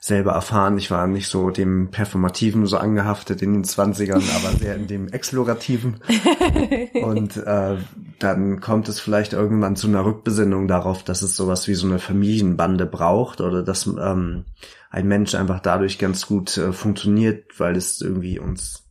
selber 0.04 0.32
erfahren. 0.32 0.76
Ich 0.76 0.90
war 0.90 1.06
nicht 1.06 1.28
so 1.28 1.48
dem 1.48 1.90
Performativen 1.90 2.66
so 2.66 2.76
angehaftet 2.76 3.40
in 3.40 3.54
den 3.54 3.64
Zwanzigern, 3.64 4.22
aber 4.36 4.54
sehr 4.58 4.74
in 4.74 4.86
dem 4.86 5.08
Explorativen. 5.08 5.96
Und 7.02 7.38
äh, 7.38 7.76
dann 8.18 8.60
kommt 8.60 8.90
es 8.90 9.00
vielleicht 9.00 9.32
irgendwann 9.32 9.76
zu 9.76 9.88
einer 9.88 10.04
Rückbesinnung 10.04 10.68
darauf, 10.68 11.04
dass 11.04 11.22
es 11.22 11.34
sowas 11.34 11.68
wie 11.68 11.74
so 11.74 11.86
eine 11.86 11.98
Familienbande 11.98 12.84
braucht 12.84 13.40
oder 13.40 13.62
dass 13.62 13.86
ähm, 13.86 14.44
ein 14.90 15.08
Mensch 15.08 15.34
einfach 15.34 15.60
dadurch 15.60 15.98
ganz 15.98 16.26
gut 16.26 16.58
äh, 16.58 16.74
funktioniert, 16.74 17.58
weil 17.58 17.74
es 17.74 18.02
irgendwie 18.02 18.38
uns 18.38 18.86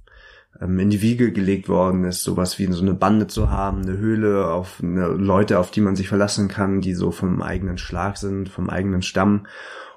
ähm, 0.59 0.79
in 0.79 0.89
die 0.89 1.03
Wiege 1.03 1.31
gelegt 1.31 1.69
worden 1.69 2.05
ist, 2.05 2.23
sowas 2.23 2.57
wie 2.57 2.65
so 2.71 2.81
eine 2.81 2.95
Bande 2.95 3.27
zu 3.27 3.51
haben, 3.51 3.83
eine 3.83 3.99
Höhle, 3.99 4.47
auf 4.47 4.81
eine 4.81 5.09
Leute, 5.09 5.59
auf 5.59 5.69
die 5.69 5.81
man 5.81 5.95
sich 5.95 6.07
verlassen 6.07 6.47
kann, 6.47 6.81
die 6.81 6.95
so 6.95 7.11
vom 7.11 7.43
eigenen 7.43 7.77
Schlag 7.77 8.17
sind, 8.17 8.49
vom 8.49 8.67
eigenen 8.67 9.03
Stamm 9.03 9.45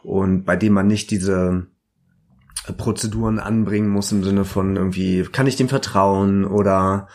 und 0.07 0.45
bei 0.45 0.55
dem 0.55 0.73
man 0.73 0.87
nicht 0.87 1.11
diese 1.11 1.67
Prozeduren 2.77 3.41
anbringen 3.41 3.89
muss 3.89 4.13
im 4.13 4.23
Sinne 4.23 4.45
von 4.45 4.77
irgendwie, 4.77 5.25
kann 5.25 5.49
ich 5.49 5.57
dem 5.57 5.69
vertrauen 5.69 6.45
oder 6.45 7.09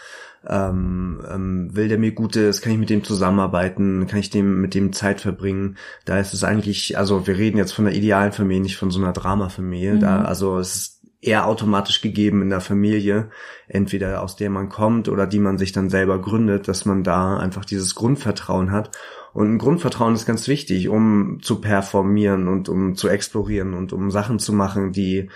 ähm, 0.46 1.22
ähm, 1.32 1.74
will 1.74 1.88
der 1.88 1.98
mir 1.98 2.12
Gutes, 2.12 2.62
kann 2.62 2.74
ich 2.74 2.80
mit 2.80 2.90
dem 2.90 3.06
zusammenarbeiten, 3.06 4.08
kann 4.08 4.20
ich 4.20 4.30
dem 4.30 4.60
mit 4.60 4.74
dem 4.74 4.92
Zeit 4.92 5.22
verbringen. 5.22 5.78
Da 6.04 6.20
ist 6.20 6.34
es 6.34 6.44
eigentlich, 6.44 6.98
also 6.98 7.28
wir 7.28 7.38
reden 7.38 7.58
jetzt 7.58 7.72
von 7.72 7.88
einer 7.88 7.96
idealen 7.96 8.34
Familie, 8.34 8.62
nicht 8.62 8.78
von 8.78 8.92
so 8.92 9.00
einer 9.00 9.14
Dramafamilie. 9.14 9.94
Mhm. 9.94 10.00
Da, 10.02 10.24
also 10.24 10.60
es 10.60 10.76
ist 10.76 11.02
eher 11.22 11.48
automatisch 11.48 12.02
gegeben 12.02 12.42
in 12.42 12.50
der 12.50 12.62
Familie, 12.62 13.30
entweder 13.70 14.22
aus 14.22 14.36
der 14.36 14.50
man 14.50 14.68
kommt 14.68 15.08
oder 15.08 15.28
die 15.28 15.40
man 15.40 15.58
sich 15.58 15.72
dann 15.72 15.90
selber 15.90 16.20
gründet, 16.20 16.68
dass 16.68 16.84
man 16.86 17.06
da 17.06 17.38
einfach 17.38 17.64
dieses 17.64 17.96
Grundvertrauen 17.96 18.72
hat. 18.72 18.92
Und 19.34 19.54
ein 19.54 19.58
Grundvertrauen 19.58 20.14
ist 20.14 20.26
ganz 20.26 20.48
wichtig, 20.48 20.90
um 20.90 21.40
zu 21.42 21.62
performieren 21.62 22.48
und 22.48 22.68
um 22.68 22.96
zu 22.96 23.08
explorieren 23.08 23.74
und 23.74 23.94
um 23.94 24.12
Sachen 24.12 24.40
zu 24.40 24.52
machen, 24.52 24.92
die 24.92 25.30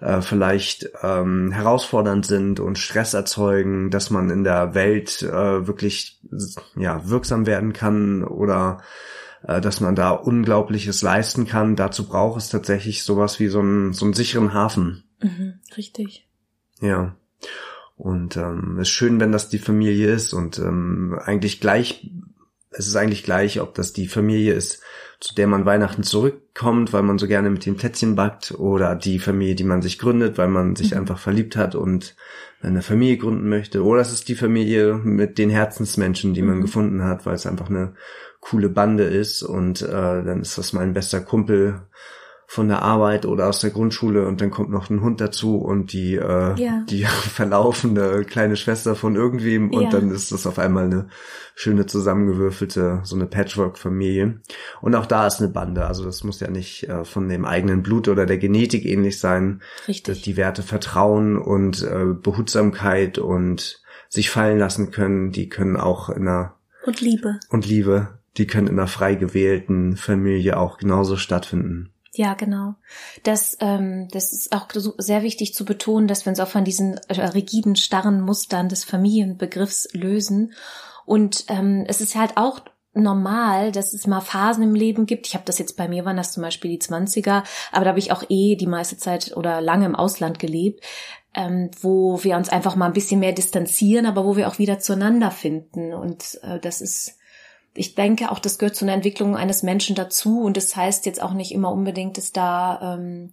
äh, 0.00 0.20
vielleicht 0.20 0.88
ähm, 1.02 1.50
herausfordernd 1.50 2.24
sind 2.24 2.60
und 2.60 2.78
Stress 2.78 3.12
erzeugen, 3.12 3.90
dass 3.90 4.10
man 4.10 4.30
in 4.30 4.44
der 4.44 4.74
Welt 4.74 5.22
äh, 5.22 5.66
wirklich 5.66 6.20
ja 6.76 7.08
wirksam 7.08 7.46
werden 7.46 7.72
kann 7.72 8.22
oder 8.22 8.82
äh, 9.42 9.60
dass 9.60 9.80
man 9.80 9.94
da 9.94 10.10
Unglaubliches 10.10 11.02
leisten 11.02 11.46
kann. 11.46 11.76
Dazu 11.76 12.06
braucht 12.06 12.40
es 12.40 12.48
tatsächlich 12.50 13.02
sowas 13.02 13.40
wie 13.40 13.48
so 13.48 13.60
einen, 13.60 13.92
so 13.92 14.04
einen 14.04 14.14
sicheren 14.14 14.54
Hafen. 14.54 15.04
Mhm, 15.20 15.54
richtig. 15.76 16.28
Ja. 16.80 17.16
Und 17.96 18.36
ähm, 18.36 18.78
es 18.80 18.88
ist 18.88 18.94
schön, 18.94 19.20
wenn 19.20 19.32
das 19.32 19.50
die 19.50 19.58
Familie 19.58 20.10
ist 20.12 20.32
und 20.32 20.58
ähm, 20.58 21.18
eigentlich 21.22 21.60
gleich, 21.60 22.10
es 22.70 22.86
ist 22.86 22.96
eigentlich 22.96 23.24
gleich, 23.24 23.60
ob 23.60 23.74
das 23.74 23.92
die 23.92 24.06
Familie 24.06 24.54
ist, 24.54 24.80
zu 25.18 25.34
der 25.34 25.46
man 25.46 25.66
Weihnachten 25.66 26.02
zurückkommt, 26.02 26.92
weil 26.92 27.02
man 27.02 27.18
so 27.18 27.26
gerne 27.26 27.50
mit 27.50 27.66
dem 27.66 27.76
Plätzchen 27.76 28.14
backt, 28.14 28.52
oder 28.52 28.94
die 28.94 29.18
Familie, 29.18 29.54
die 29.54 29.64
man 29.64 29.82
sich 29.82 29.98
gründet, 29.98 30.38
weil 30.38 30.48
man 30.48 30.76
sich 30.76 30.92
mhm. 30.92 30.98
einfach 30.98 31.18
verliebt 31.18 31.56
hat 31.56 31.74
und 31.74 32.16
eine 32.62 32.82
Familie 32.82 33.18
gründen 33.18 33.48
möchte, 33.48 33.84
oder 33.84 34.00
es 34.00 34.12
ist 34.12 34.28
die 34.28 34.34
Familie 34.34 34.94
mit 34.94 35.38
den 35.38 35.50
Herzensmenschen, 35.50 36.32
die 36.32 36.42
man 36.42 36.56
mhm. 36.56 36.62
gefunden 36.62 37.02
hat, 37.04 37.26
weil 37.26 37.34
es 37.34 37.46
einfach 37.46 37.68
eine 37.68 37.94
coole 38.40 38.70
Bande 38.70 39.04
ist 39.04 39.42
und 39.42 39.82
äh, 39.82 39.86
dann 39.90 40.40
ist 40.40 40.56
das 40.56 40.72
mein 40.72 40.94
bester 40.94 41.20
Kumpel 41.20 41.82
von 42.50 42.66
der 42.66 42.82
Arbeit 42.82 43.26
oder 43.26 43.48
aus 43.48 43.60
der 43.60 43.70
Grundschule 43.70 44.26
und 44.26 44.40
dann 44.40 44.50
kommt 44.50 44.70
noch 44.70 44.90
ein 44.90 45.02
Hund 45.02 45.20
dazu 45.20 45.58
und 45.58 45.92
die 45.92 46.16
äh, 46.16 46.60
ja. 46.60 46.84
die 46.90 47.04
verlaufende 47.04 48.24
kleine 48.24 48.56
Schwester 48.56 48.96
von 48.96 49.14
irgendwem 49.14 49.70
und 49.70 49.82
ja. 49.82 49.90
dann 49.90 50.10
ist 50.10 50.32
das 50.32 50.48
auf 50.48 50.58
einmal 50.58 50.86
eine 50.86 51.06
schöne 51.54 51.86
zusammengewürfelte 51.86 53.02
so 53.04 53.14
eine 53.14 53.26
Patchwork-Familie 53.26 54.40
und 54.80 54.96
auch 54.96 55.06
da 55.06 55.28
ist 55.28 55.38
eine 55.38 55.50
Bande 55.50 55.86
also 55.86 56.04
das 56.04 56.24
muss 56.24 56.40
ja 56.40 56.50
nicht 56.50 56.88
äh, 56.88 57.04
von 57.04 57.28
dem 57.28 57.44
eigenen 57.44 57.84
Blut 57.84 58.08
oder 58.08 58.26
der 58.26 58.38
Genetik 58.38 58.84
ähnlich 58.84 59.20
sein 59.20 59.62
Richtig. 59.86 60.02
dass 60.16 60.20
die 60.20 60.36
Werte 60.36 60.64
Vertrauen 60.64 61.38
und 61.38 61.84
äh, 61.84 62.06
Behutsamkeit 62.20 63.18
und 63.18 63.80
sich 64.08 64.28
fallen 64.28 64.58
lassen 64.58 64.90
können 64.90 65.30
die 65.30 65.48
können 65.48 65.76
auch 65.76 66.08
in 66.08 66.26
einer 66.26 66.56
und 66.84 67.00
Liebe 67.00 67.38
und 67.48 67.64
Liebe 67.64 68.18
die 68.38 68.48
können 68.48 68.66
in 68.66 68.76
einer 68.76 68.88
frei 68.88 69.14
gewählten 69.14 69.96
Familie 69.96 70.56
auch 70.56 70.78
genauso 70.78 71.16
stattfinden. 71.16 71.92
Ja, 72.12 72.34
genau. 72.34 72.74
Das, 73.22 73.56
ähm, 73.60 74.08
das 74.10 74.32
ist 74.32 74.52
auch 74.52 74.66
sehr 74.98 75.22
wichtig 75.22 75.54
zu 75.54 75.64
betonen, 75.64 76.08
dass 76.08 76.26
wir 76.26 76.30
uns 76.30 76.40
auch 76.40 76.48
von 76.48 76.64
diesen 76.64 76.98
äh, 77.08 77.20
rigiden, 77.20 77.76
starren 77.76 78.20
Mustern 78.20 78.68
des 78.68 78.82
Familienbegriffs 78.84 79.88
lösen. 79.92 80.52
Und 81.06 81.44
ähm, 81.48 81.84
es 81.86 82.00
ist 82.00 82.16
halt 82.16 82.36
auch 82.36 82.62
normal, 82.92 83.70
dass 83.70 83.92
es 83.92 84.08
mal 84.08 84.20
Phasen 84.20 84.64
im 84.64 84.74
Leben 84.74 85.06
gibt. 85.06 85.28
Ich 85.28 85.34
habe 85.34 85.44
das 85.44 85.58
jetzt 85.58 85.76
bei 85.76 85.86
mir 85.86 86.04
waren 86.04 86.16
das 86.16 86.32
zum 86.32 86.42
Beispiel 86.42 86.72
die 86.72 86.80
Zwanziger, 86.80 87.44
aber 87.70 87.84
da 87.84 87.90
habe 87.90 88.00
ich 88.00 88.10
auch 88.10 88.24
eh 88.28 88.56
die 88.56 88.66
meiste 88.66 88.96
Zeit 88.96 89.36
oder 89.36 89.60
lange 89.60 89.86
im 89.86 89.94
Ausland 89.94 90.40
gelebt, 90.40 90.84
ähm, 91.34 91.70
wo 91.80 92.24
wir 92.24 92.36
uns 92.36 92.48
einfach 92.48 92.74
mal 92.74 92.86
ein 92.86 92.92
bisschen 92.92 93.20
mehr 93.20 93.32
distanzieren, 93.32 94.06
aber 94.06 94.24
wo 94.24 94.36
wir 94.36 94.48
auch 94.48 94.58
wieder 94.58 94.80
zueinander 94.80 95.30
finden. 95.30 95.94
Und 95.94 96.40
äh, 96.42 96.58
das 96.58 96.80
ist 96.80 97.19
ich 97.80 97.94
denke 97.94 98.30
auch, 98.30 98.38
das 98.38 98.58
gehört 98.58 98.76
zu 98.76 98.84
einer 98.84 98.92
Entwicklung 98.92 99.36
eines 99.36 99.62
Menschen 99.62 99.96
dazu 99.96 100.42
und 100.42 100.56
das 100.56 100.76
heißt 100.76 101.06
jetzt 101.06 101.22
auch 101.22 101.32
nicht 101.32 101.52
immer 101.52 101.72
unbedingt, 101.72 102.18
dass 102.18 102.30
da 102.30 102.94
ähm, 102.94 103.32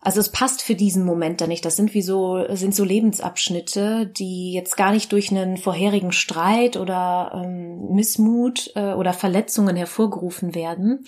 also 0.00 0.20
es 0.20 0.30
passt 0.30 0.62
für 0.62 0.74
diesen 0.74 1.04
Moment 1.04 1.40
da 1.40 1.46
nicht. 1.46 1.64
Das 1.64 1.74
sind 1.74 1.94
wie 1.94 2.02
so, 2.02 2.44
sind 2.54 2.74
so 2.74 2.84
Lebensabschnitte, 2.84 4.06
die 4.06 4.52
jetzt 4.52 4.76
gar 4.76 4.92
nicht 4.92 5.10
durch 5.10 5.30
einen 5.30 5.56
vorherigen 5.56 6.12
Streit 6.12 6.76
oder 6.76 7.32
ähm, 7.34 7.88
Missmut 7.92 8.72
äh, 8.76 8.92
oder 8.92 9.12
Verletzungen 9.12 9.74
hervorgerufen 9.74 10.54
werden. 10.54 11.04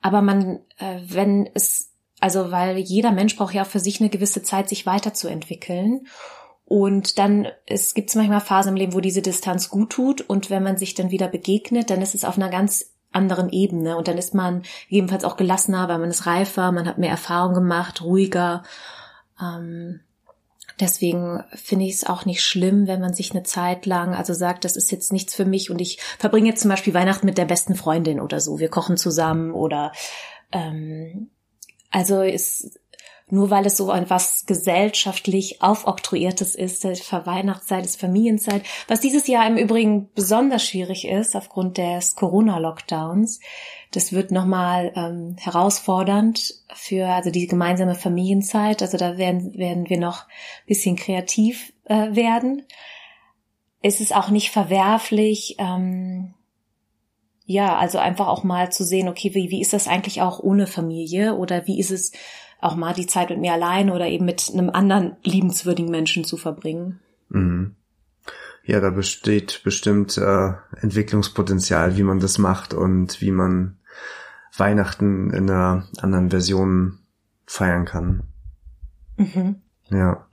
Aber 0.00 0.22
man, 0.22 0.60
äh, 0.78 1.00
wenn 1.02 1.48
es, 1.54 1.92
also 2.20 2.52
weil 2.52 2.78
jeder 2.78 3.10
Mensch 3.10 3.34
braucht 3.34 3.54
ja 3.54 3.64
für 3.64 3.80
sich 3.80 4.00
eine 4.00 4.10
gewisse 4.10 4.42
Zeit, 4.42 4.68
sich 4.68 4.86
weiterzuentwickeln. 4.86 6.06
Und 6.68 7.18
dann, 7.18 7.48
es 7.64 7.94
gibt 7.94 8.14
manchmal 8.14 8.42
Phasen 8.42 8.72
im 8.72 8.76
Leben, 8.76 8.92
wo 8.92 9.00
diese 9.00 9.22
Distanz 9.22 9.70
gut 9.70 9.88
tut. 9.88 10.20
Und 10.20 10.50
wenn 10.50 10.62
man 10.62 10.76
sich 10.76 10.94
dann 10.94 11.10
wieder 11.10 11.26
begegnet, 11.26 11.88
dann 11.88 12.02
ist 12.02 12.14
es 12.14 12.24
auf 12.26 12.36
einer 12.36 12.50
ganz 12.50 12.92
anderen 13.10 13.48
Ebene. 13.48 13.96
Und 13.96 14.06
dann 14.06 14.18
ist 14.18 14.34
man 14.34 14.62
jedenfalls 14.86 15.24
auch 15.24 15.38
gelassener, 15.38 15.88
weil 15.88 15.98
man 15.98 16.10
ist 16.10 16.26
reifer, 16.26 16.70
man 16.70 16.86
hat 16.86 16.98
mehr 16.98 17.08
Erfahrung 17.08 17.54
gemacht, 17.54 18.02
ruhiger. 18.02 18.64
Ähm, 19.40 20.00
deswegen 20.78 21.42
finde 21.54 21.86
ich 21.86 21.94
es 21.94 22.04
auch 22.04 22.26
nicht 22.26 22.42
schlimm, 22.42 22.86
wenn 22.86 23.00
man 23.00 23.14
sich 23.14 23.30
eine 23.30 23.44
Zeit 23.44 23.86
lang, 23.86 24.14
also 24.14 24.34
sagt, 24.34 24.66
das 24.66 24.76
ist 24.76 24.90
jetzt 24.92 25.10
nichts 25.10 25.34
für 25.34 25.46
mich 25.46 25.70
und 25.70 25.80
ich 25.80 25.98
verbringe 26.18 26.48
jetzt 26.48 26.60
zum 26.60 26.70
Beispiel 26.70 26.92
Weihnachten 26.92 27.24
mit 27.24 27.38
der 27.38 27.46
besten 27.46 27.76
Freundin 27.76 28.20
oder 28.20 28.40
so. 28.40 28.58
Wir 28.58 28.68
kochen 28.68 28.98
zusammen 28.98 29.52
oder 29.52 29.92
ähm, 30.52 31.30
also 31.90 32.20
ist 32.20 32.78
nur 33.30 33.50
weil 33.50 33.66
es 33.66 33.76
so 33.76 33.92
etwas 33.92 34.46
gesellschaftlich 34.46 35.62
aufoktroyiertes 35.62 36.54
ist, 36.54 36.84
der 36.84 36.96
Weihnachtszeit 37.26 37.84
ist 37.84 38.00
Familienzeit, 38.00 38.62
was 38.86 39.00
dieses 39.00 39.26
Jahr 39.26 39.46
im 39.46 39.56
Übrigen 39.56 40.08
besonders 40.14 40.64
schwierig 40.64 41.06
ist 41.06 41.36
aufgrund 41.36 41.78
des 41.78 42.14
Corona-Lockdowns. 42.16 43.40
Das 43.90 44.12
wird 44.12 44.30
nochmal 44.30 44.92
ähm, 44.96 45.36
herausfordernd 45.38 46.54
für 46.74 47.06
also 47.08 47.30
die 47.30 47.46
gemeinsame 47.46 47.94
Familienzeit. 47.94 48.82
Also 48.82 48.98
da 48.98 49.18
werden, 49.18 49.56
werden 49.56 49.88
wir 49.88 49.98
noch 49.98 50.26
bisschen 50.66 50.96
kreativ 50.96 51.72
äh, 51.84 52.14
werden. 52.14 52.64
Es 53.80 54.00
ist 54.00 54.14
auch 54.14 54.30
nicht 54.30 54.50
verwerflich, 54.50 55.56
ähm, 55.58 56.34
ja, 57.50 57.78
also 57.78 57.96
einfach 57.96 58.26
auch 58.26 58.44
mal 58.44 58.70
zu 58.70 58.84
sehen, 58.84 59.08
okay, 59.08 59.34
wie, 59.34 59.50
wie 59.50 59.62
ist 59.62 59.72
das 59.72 59.88
eigentlich 59.88 60.20
auch 60.20 60.38
ohne 60.38 60.66
Familie 60.66 61.34
oder 61.34 61.66
wie 61.66 61.80
ist 61.80 61.90
es 61.90 62.12
auch 62.60 62.76
mal 62.76 62.94
die 62.94 63.06
Zeit 63.06 63.30
mit 63.30 63.38
mir 63.38 63.52
allein 63.52 63.90
oder 63.90 64.06
eben 64.06 64.24
mit 64.24 64.50
einem 64.52 64.70
anderen 64.70 65.16
liebenswürdigen 65.22 65.90
Menschen 65.90 66.24
zu 66.24 66.36
verbringen. 66.36 67.00
Mhm. 67.28 67.76
Ja, 68.64 68.80
da 68.80 68.90
besteht 68.90 69.62
bestimmt 69.64 70.18
äh, 70.18 70.52
Entwicklungspotenzial, 70.80 71.96
wie 71.96 72.02
man 72.02 72.20
das 72.20 72.36
macht 72.36 72.74
und 72.74 73.20
wie 73.20 73.30
man 73.30 73.78
Weihnachten 74.56 75.30
in 75.30 75.48
einer 75.48 75.88
anderen 76.02 76.30
Version 76.30 76.98
feiern 77.46 77.86
kann. 77.86 78.24
Mhm. 79.16 79.62
Ja. 79.88 80.26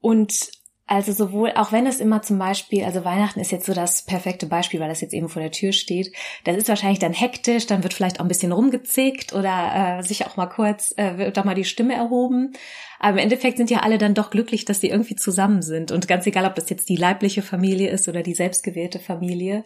Und 0.00 0.50
also 0.86 1.12
sowohl, 1.12 1.52
auch 1.52 1.72
wenn 1.72 1.86
es 1.86 1.98
immer 1.98 2.20
zum 2.20 2.38
Beispiel, 2.38 2.84
also 2.84 3.06
Weihnachten 3.06 3.40
ist 3.40 3.50
jetzt 3.50 3.64
so 3.64 3.72
das 3.72 4.02
perfekte 4.02 4.44
Beispiel, 4.46 4.80
weil 4.80 4.90
das 4.90 5.00
jetzt 5.00 5.14
eben 5.14 5.30
vor 5.30 5.40
der 5.40 5.50
Tür 5.50 5.72
steht. 5.72 6.12
Das 6.44 6.58
ist 6.58 6.68
wahrscheinlich 6.68 6.98
dann 6.98 7.14
hektisch, 7.14 7.66
dann 7.66 7.82
wird 7.82 7.94
vielleicht 7.94 8.20
auch 8.20 8.24
ein 8.24 8.28
bisschen 8.28 8.52
rumgezickt 8.52 9.32
oder 9.32 9.98
äh, 9.98 10.02
sich 10.02 10.26
auch 10.26 10.36
mal 10.36 10.46
kurz, 10.46 10.92
äh, 10.98 11.16
wird 11.16 11.38
doch 11.38 11.44
mal 11.44 11.54
die 11.54 11.64
Stimme 11.64 11.94
erhoben. 11.94 12.52
Aber 12.98 13.12
im 13.12 13.18
Endeffekt 13.18 13.56
sind 13.56 13.70
ja 13.70 13.78
alle 13.78 13.96
dann 13.96 14.14
doch 14.14 14.28
glücklich, 14.30 14.66
dass 14.66 14.80
sie 14.82 14.90
irgendwie 14.90 15.16
zusammen 15.16 15.62
sind. 15.62 15.90
Und 15.90 16.06
ganz 16.06 16.26
egal, 16.26 16.44
ob 16.44 16.54
das 16.54 16.68
jetzt 16.68 16.88
die 16.90 16.96
leibliche 16.96 17.40
Familie 17.40 17.88
ist 17.88 18.06
oder 18.08 18.22
die 18.22 18.34
selbstgewählte 18.34 18.98
Familie. 18.98 19.64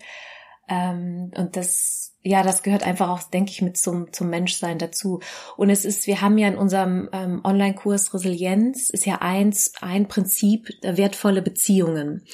Ähm, 0.69 1.33
und 1.37 1.57
das, 1.57 2.08
ja, 2.23 2.43
das 2.43 2.63
gehört 2.63 2.83
einfach 2.83 3.09
auch, 3.09 3.23
denke 3.23 3.53
ich, 3.53 3.63
mit 3.63 3.77
zum, 3.77 4.13
zum 4.13 4.29
Menschsein 4.29 4.79
dazu. 4.79 5.21
Und 5.57 5.71
es 5.71 5.85
ist, 5.85 6.07
wir 6.07 6.21
haben 6.21 6.37
ja 6.37 6.49
in 6.49 6.59
unserem 6.59 7.09
ähm, 7.13 7.41
Online-Kurs 7.45 8.13
Resilienz, 8.13 8.91
ist 8.91 9.07
ja 9.07 9.17
eins, 9.21 9.73
ein 9.81 10.09
Prinzip 10.09 10.69
äh, 10.83 10.97
wertvolle 10.97 11.43
Beziehungen. 11.43 12.25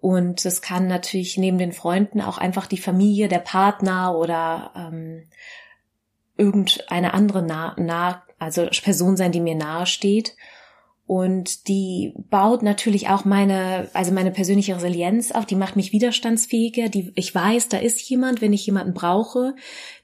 Und 0.00 0.44
das 0.44 0.62
kann 0.62 0.86
natürlich 0.86 1.38
neben 1.38 1.58
den 1.58 1.72
Freunden 1.72 2.20
auch 2.20 2.38
einfach 2.38 2.66
die 2.66 2.78
Familie, 2.78 3.28
der 3.28 3.38
Partner 3.38 4.16
oder 4.16 4.72
ähm, 4.76 5.28
irgendeine 6.36 7.14
andere 7.14 7.42
nah, 7.42 7.74
nah, 7.78 8.22
also 8.38 8.66
Person 8.82 9.16
sein, 9.16 9.32
die 9.32 9.40
mir 9.40 9.54
nahe 9.54 9.86
steht. 9.86 10.36
Und 11.12 11.68
die 11.68 12.14
baut 12.30 12.62
natürlich 12.62 13.10
auch 13.10 13.26
meine, 13.26 13.90
also 13.92 14.12
meine 14.12 14.30
persönliche 14.30 14.76
Resilienz 14.76 15.30
auf, 15.30 15.44
die 15.44 15.56
macht 15.56 15.76
mich 15.76 15.92
widerstandsfähiger, 15.92 16.88
die, 16.88 17.12
ich 17.16 17.34
weiß, 17.34 17.68
da 17.68 17.76
ist 17.76 18.00
jemand, 18.08 18.40
wenn 18.40 18.54
ich 18.54 18.64
jemanden 18.64 18.94
brauche. 18.94 19.54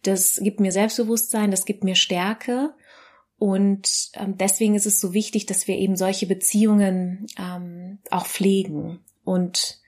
Das 0.02 0.38
gibt 0.42 0.60
mir 0.60 0.70
Selbstbewusstsein, 0.70 1.50
das 1.50 1.64
gibt 1.64 1.82
mir 1.82 1.94
Stärke. 1.94 2.74
Und 3.38 4.10
ähm, 4.16 4.36
deswegen 4.36 4.74
ist 4.74 4.84
es 4.84 5.00
so 5.00 5.14
wichtig, 5.14 5.46
dass 5.46 5.66
wir 5.66 5.76
eben 5.76 5.96
solche 5.96 6.26
Beziehungen 6.26 7.26
ähm, 7.38 8.00
auch 8.10 8.26
pflegen. 8.26 8.98
Und 9.24 9.80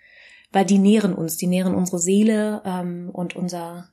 weil 0.52 0.64
die 0.64 0.78
nähren 0.78 1.12
uns, 1.12 1.36
die 1.36 1.48
nähren 1.48 1.74
unsere 1.74 1.98
Seele 1.98 2.62
ähm, 2.64 3.10
und 3.12 3.36
unser, 3.36 3.90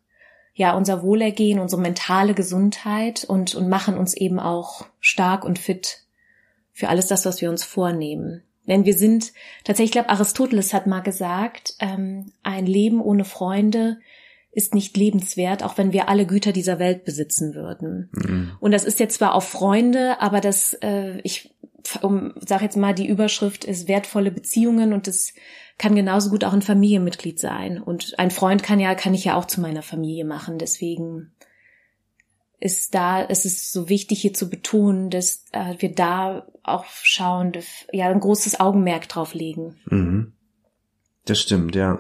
ja, 0.54 0.78
unser 0.78 1.04
Wohlergehen, 1.04 1.60
unsere 1.60 1.82
mentale 1.82 2.34
Gesundheit 2.34 3.26
und, 3.26 3.54
und 3.54 3.68
machen 3.68 3.98
uns 3.98 4.14
eben 4.14 4.40
auch 4.40 4.86
stark 5.02 5.44
und 5.44 5.60
fit 5.60 6.07
für 6.78 6.90
alles 6.90 7.08
das, 7.08 7.26
was 7.26 7.42
wir 7.42 7.50
uns 7.50 7.64
vornehmen. 7.64 8.44
Denn 8.68 8.86
wir 8.86 8.94
sind, 8.94 9.34
tatsächlich, 9.64 9.90
ich 9.90 9.92
glaube, 9.94 10.10
Aristoteles 10.10 10.76
hat 10.76 10.86
mal 10.86 11.00
gesagt, 11.00 11.74
ähm, 11.80 12.32
ein 12.44 12.68
Leben 12.68 13.02
ohne 13.02 13.26
Freunde 13.26 13.98
ist 14.52 14.76
nicht 14.76 14.96
lebenswert, 14.96 15.64
auch 15.64 15.80
wenn 15.80 15.92
wir 15.92 16.08
alle 16.08 16.28
Güter 16.28 16.52
dieser 16.52 16.78
Welt 16.78 17.04
besitzen 17.04 17.56
würden. 17.56 18.12
Mhm. 18.12 18.52
Und 18.60 18.74
das 18.74 18.84
ist 18.84 19.00
jetzt 19.00 19.16
zwar 19.16 19.34
auf 19.34 19.50
Freunde, 19.50 20.22
aber 20.22 20.40
das, 20.40 20.76
äh, 20.84 21.20
ich 21.24 21.52
um, 22.04 22.36
sag 22.46 22.62
jetzt 22.62 22.78
mal, 22.78 22.94
die 22.94 23.08
Überschrift 23.08 23.66
ist 23.66 23.88
wertvolle 23.88 24.30
Beziehungen 24.30 24.94
und 24.94 25.08
das 25.08 25.34
kann 25.80 25.96
genauso 25.96 26.30
gut 26.30 26.44
auch 26.44 26.54
ein 26.54 26.62
Familienmitglied 26.62 27.40
sein. 27.40 27.82
Und 27.82 28.20
ein 28.20 28.30
Freund 28.30 28.62
kann 28.62 28.80
ja, 28.80 28.94
kann 28.94 29.16
ich 29.16 29.26
ja 29.26 29.36
auch 29.36 29.46
zu 29.46 29.62
meiner 29.62 29.82
Familie 29.82 30.26
machen. 30.26 30.60
Deswegen 30.60 31.32
ist 32.60 32.96
da, 32.96 33.24
es 33.24 33.46
ist 33.46 33.72
so 33.72 33.90
wichtig 33.90 34.22
hier 34.22 34.34
zu 34.34 34.50
betonen, 34.50 35.10
dass 35.10 35.46
äh, 35.52 35.76
wir 35.80 35.94
da 35.94 36.48
auch 36.64 36.86
schauen, 37.04 37.54
ja, 37.92 38.10
ein 38.10 38.20
großes 38.20 38.60
Augenmerk 38.60 39.08
drauf 39.08 39.34
legen. 39.34 39.76
Mhm. 39.86 40.34
Das 41.26 41.40
stimmt, 41.40 41.76
ja. 41.76 42.00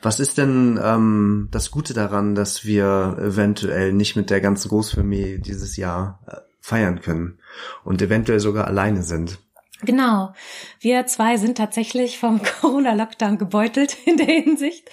Was 0.00 0.20
ist 0.20 0.38
denn 0.38 0.78
ähm, 0.82 1.48
das 1.50 1.70
Gute 1.70 1.92
daran, 1.92 2.34
dass 2.34 2.64
wir 2.64 3.16
eventuell 3.20 3.92
nicht 3.92 4.16
mit 4.16 4.30
der 4.30 4.40
ganzen 4.40 4.68
Großfamilie 4.68 5.40
dieses 5.40 5.76
Jahr 5.76 6.20
äh, 6.26 6.36
feiern 6.60 7.00
können 7.00 7.38
und 7.84 8.00
eventuell 8.00 8.40
sogar 8.40 8.66
alleine 8.66 9.02
sind? 9.02 9.38
Genau. 9.82 10.32
Wir 10.80 11.06
zwei 11.06 11.36
sind 11.36 11.58
tatsächlich 11.58 12.18
vom 12.18 12.40
Corona-Lockdown 12.60 13.38
gebeutelt 13.38 13.96
in 14.06 14.16
der 14.16 14.26
Hinsicht. 14.26 14.88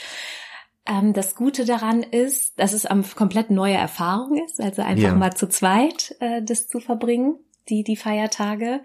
Ähm, 0.85 1.13
das 1.13 1.35
Gute 1.35 1.65
daran 1.65 2.03
ist, 2.03 2.59
dass 2.59 2.73
es 2.73 2.85
eine 2.85 3.03
komplett 3.03 3.49
neue 3.49 3.75
Erfahrung 3.75 4.43
ist, 4.43 4.59
also 4.59 4.81
einfach 4.81 5.03
ja. 5.03 5.15
mal 5.15 5.33
zu 5.33 5.47
zweit 5.47 6.15
äh, 6.19 6.41
das 6.41 6.67
zu 6.67 6.79
verbringen, 6.79 7.35
die, 7.69 7.83
die 7.83 7.95
Feiertage. 7.95 8.81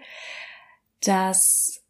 Das 1.01 1.81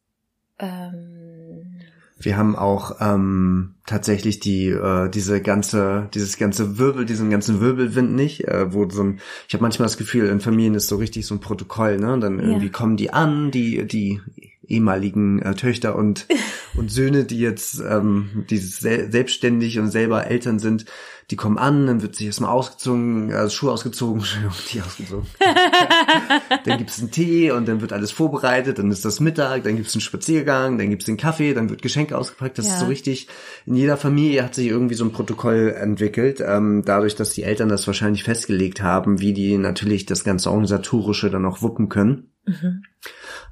ähm, 0.57 1.81
wir 2.21 2.35
haben 2.35 2.55
auch 2.55 2.97
ähm, 2.99 3.75
tatsächlich 3.85 4.39
die 4.41 4.67
äh, 4.67 5.09
diese 5.09 5.41
ganze 5.41 6.09
dieses 6.13 6.37
ganze 6.37 6.77
Wirbel 6.77 7.05
diesen 7.05 7.29
ganzen 7.29 7.61
Wirbelwind 7.61 8.13
nicht, 8.13 8.45
äh, 8.45 8.73
wo 8.73 8.89
so 8.89 9.03
ein 9.03 9.19
ich 9.47 9.53
habe 9.53 9.61
manchmal 9.61 9.85
das 9.85 9.97
Gefühl 9.97 10.27
in 10.27 10.41
Familien 10.41 10.75
ist 10.75 10.87
so 10.87 10.97
richtig 10.97 11.25
so 11.25 11.35
ein 11.35 11.39
Protokoll, 11.39 11.97
ne? 11.97 12.13
Und 12.13 12.21
dann 12.21 12.39
irgendwie 12.39 12.65
ja. 12.65 12.71
kommen 12.71 12.97
die 12.97 13.11
an, 13.11 13.51
die 13.51 13.87
die 13.87 14.21
ehemaligen 14.69 15.41
äh, 15.41 15.55
Töchter 15.55 15.95
und, 15.95 16.27
und 16.75 16.91
Söhne, 16.91 17.25
die 17.25 17.39
jetzt 17.39 17.79
ähm, 17.79 18.45
die 18.49 18.57
sel 18.57 19.11
selbstständig 19.11 19.79
und 19.79 19.89
selber 19.89 20.27
Eltern 20.27 20.59
sind, 20.59 20.85
die 21.31 21.35
kommen 21.35 21.59
an, 21.59 21.85
dann 21.85 22.01
wird 22.01 22.15
sich 22.15 22.25
erstmal 22.25 22.49
ausgezogen, 22.49 23.31
also 23.33 23.55
Schuhe 23.55 23.71
ausgezogen, 23.71 24.23
die 24.73 24.81
ausgezogen. 24.81 25.27
dann 26.65 26.77
gibt's 26.79 26.99
einen 26.99 27.11
Tee 27.11 27.51
und 27.51 27.67
dann 27.67 27.81
wird 27.81 27.93
alles 27.93 28.11
vorbereitet, 28.11 28.79
dann 28.79 28.89
ist 28.89 29.05
das 29.05 29.19
Mittag, 29.19 29.63
dann 29.63 29.75
gibt's 29.75 29.93
einen 29.93 30.01
Spaziergang, 30.01 30.79
dann 30.79 30.89
gibt's 30.89 31.05
den 31.05 31.17
Kaffee, 31.17 31.53
dann 31.53 31.69
wird 31.69 31.83
Geschenke 31.83 32.17
ausgepackt. 32.17 32.57
Das 32.57 32.67
ja. 32.67 32.73
ist 32.73 32.79
so 32.79 32.85
richtig, 32.87 33.27
in 33.67 33.75
jeder 33.75 33.97
Familie 33.97 34.43
hat 34.43 34.55
sich 34.55 34.67
irgendwie 34.67 34.95
so 34.95 35.05
ein 35.05 35.11
Protokoll 35.11 35.75
entwickelt, 35.79 36.41
ähm, 36.45 36.83
dadurch, 36.83 37.15
dass 37.15 37.33
die 37.33 37.43
Eltern 37.43 37.69
das 37.69 37.85
wahrscheinlich 37.85 38.23
festgelegt 38.23 38.81
haben, 38.81 39.19
wie 39.19 39.33
die 39.33 39.57
natürlich 39.57 40.07
das 40.07 40.23
ganze 40.23 40.49
Organisatorische 40.49 41.29
dann 41.29 41.45
auch 41.45 41.61
wuppen 41.61 41.89
können. 41.89 42.31
Mhm 42.45 42.83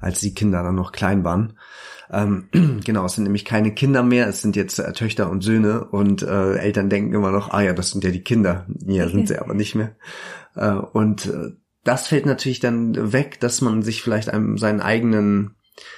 als 0.00 0.20
die 0.20 0.34
Kinder 0.34 0.62
dann 0.62 0.74
noch 0.74 0.92
klein 0.92 1.24
waren. 1.24 1.54
Ähm, 2.10 2.48
genau, 2.84 3.04
es 3.04 3.14
sind 3.14 3.24
nämlich 3.24 3.44
keine 3.44 3.72
Kinder 3.72 4.02
mehr, 4.02 4.28
es 4.28 4.42
sind 4.42 4.56
jetzt 4.56 4.78
äh, 4.78 4.92
Töchter 4.92 5.30
und 5.30 5.42
Söhne 5.42 5.84
und 5.84 6.22
äh, 6.22 6.56
Eltern 6.56 6.88
denken 6.90 7.14
immer 7.14 7.30
noch, 7.30 7.50
ah 7.50 7.62
ja, 7.62 7.72
das 7.72 7.90
sind 7.90 8.04
ja 8.04 8.10
die 8.10 8.22
Kinder. 8.22 8.66
Ja, 8.86 9.08
sind 9.08 9.28
sie 9.28 9.38
aber 9.38 9.54
nicht 9.54 9.74
mehr. 9.74 9.96
Äh, 10.54 10.72
und 10.72 11.26
äh, 11.26 11.52
das 11.84 12.08
fällt 12.08 12.26
natürlich 12.26 12.60
dann 12.60 13.12
weg, 13.12 13.40
dass 13.40 13.60
man 13.60 13.82
sich 13.82 14.02
vielleicht 14.02 14.30
einem 14.30 14.58
seinen 14.58 14.80
eigenen 14.80 15.54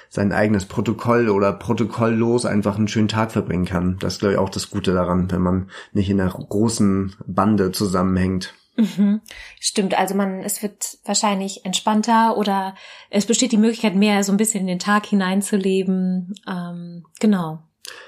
sein 0.09 0.31
eigenes 0.31 0.65
Protokoll 0.65 1.29
oder 1.29 1.53
protokolllos 1.53 2.45
einfach 2.45 2.77
einen 2.77 2.87
schönen 2.87 3.07
Tag 3.07 3.31
verbringen 3.31 3.65
kann. 3.65 3.97
Das 3.99 4.13
ist, 4.13 4.19
glaube 4.19 4.33
ich, 4.33 4.39
auch 4.39 4.49
das 4.49 4.69
Gute 4.69 4.93
daran, 4.93 5.31
wenn 5.31 5.41
man 5.41 5.71
nicht 5.91 6.09
in 6.09 6.21
einer 6.21 6.31
großen 6.31 7.15
Bande 7.25 7.71
zusammenhängt. 7.71 8.53
Mhm. 8.75 9.21
Stimmt, 9.59 9.97
also 9.97 10.15
man, 10.15 10.41
es 10.41 10.63
wird 10.63 10.97
wahrscheinlich 11.05 11.65
entspannter 11.65 12.37
oder 12.37 12.75
es 13.09 13.25
besteht 13.25 13.51
die 13.51 13.57
Möglichkeit, 13.57 13.95
mehr 13.95 14.23
so 14.23 14.31
ein 14.31 14.37
bisschen 14.37 14.61
in 14.61 14.67
den 14.67 14.79
Tag 14.79 15.05
hineinzuleben. 15.05 16.35
Ähm, 16.47 17.05
genau. 17.19 17.63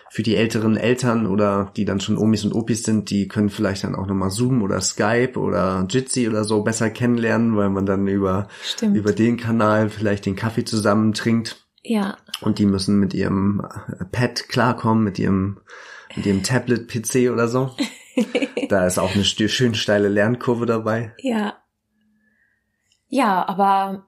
Für 0.09 0.23
die 0.23 0.35
älteren 0.35 0.77
Eltern 0.77 1.25
oder 1.25 1.71
die 1.75 1.85
dann 1.85 1.99
schon 1.99 2.17
Omis 2.17 2.45
und 2.45 2.53
Opis 2.53 2.83
sind, 2.83 3.09
die 3.09 3.27
können 3.27 3.49
vielleicht 3.49 3.83
dann 3.83 3.95
auch 3.95 4.05
nochmal 4.05 4.29
Zoom 4.29 4.61
oder 4.61 4.79
Skype 4.79 5.37
oder 5.37 5.85
Jitsi 5.89 6.29
oder 6.29 6.43
so 6.43 6.61
besser 6.61 6.89
kennenlernen, 6.91 7.57
weil 7.57 7.69
man 7.69 7.85
dann 7.85 8.07
über, 8.07 8.47
über 8.81 9.11
den 9.11 9.37
Kanal 9.37 9.89
vielleicht 9.89 10.25
den 10.25 10.35
Kaffee 10.35 10.65
zusammen 10.65 11.13
trinkt. 11.13 11.65
Ja. 11.81 12.17
Und 12.41 12.59
die 12.59 12.65
müssen 12.65 12.99
mit 12.99 13.13
ihrem 13.13 13.67
Pad 14.11 14.47
klarkommen, 14.47 15.03
mit 15.03 15.17
ihrem, 15.19 15.59
mit 16.15 16.25
ihrem 16.25 16.43
Tablet-PC 16.43 17.31
oder 17.31 17.47
so. 17.47 17.71
da 18.69 18.85
ist 18.85 18.97
auch 18.97 19.13
eine 19.13 19.23
schön 19.23 19.75
steile 19.75 20.07
Lernkurve 20.07 20.65
dabei. 20.65 21.13
Ja. 21.19 21.57
Ja, 23.07 23.47
aber 23.47 24.07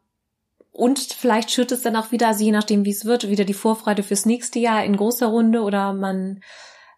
und 0.71 0.99
vielleicht 0.99 1.51
schürt 1.51 1.71
es 1.71 1.83
dann 1.83 1.95
auch 1.95 2.11
wieder, 2.11 2.27
also 2.27 2.43
je 2.43 2.51
nachdem 2.51 2.83
wie 2.83 2.91
es 2.91 3.05
wird, 3.05 3.29
wieder 3.29 3.45
die 3.45 3.53
Vorfreude 3.53 4.03
fürs 4.03 4.25
nächste 4.25 4.59
Jahr 4.59 4.83
in 4.83 4.97
großer 4.97 5.27
Runde 5.27 5.61
oder 5.61 5.93
man 5.93 6.41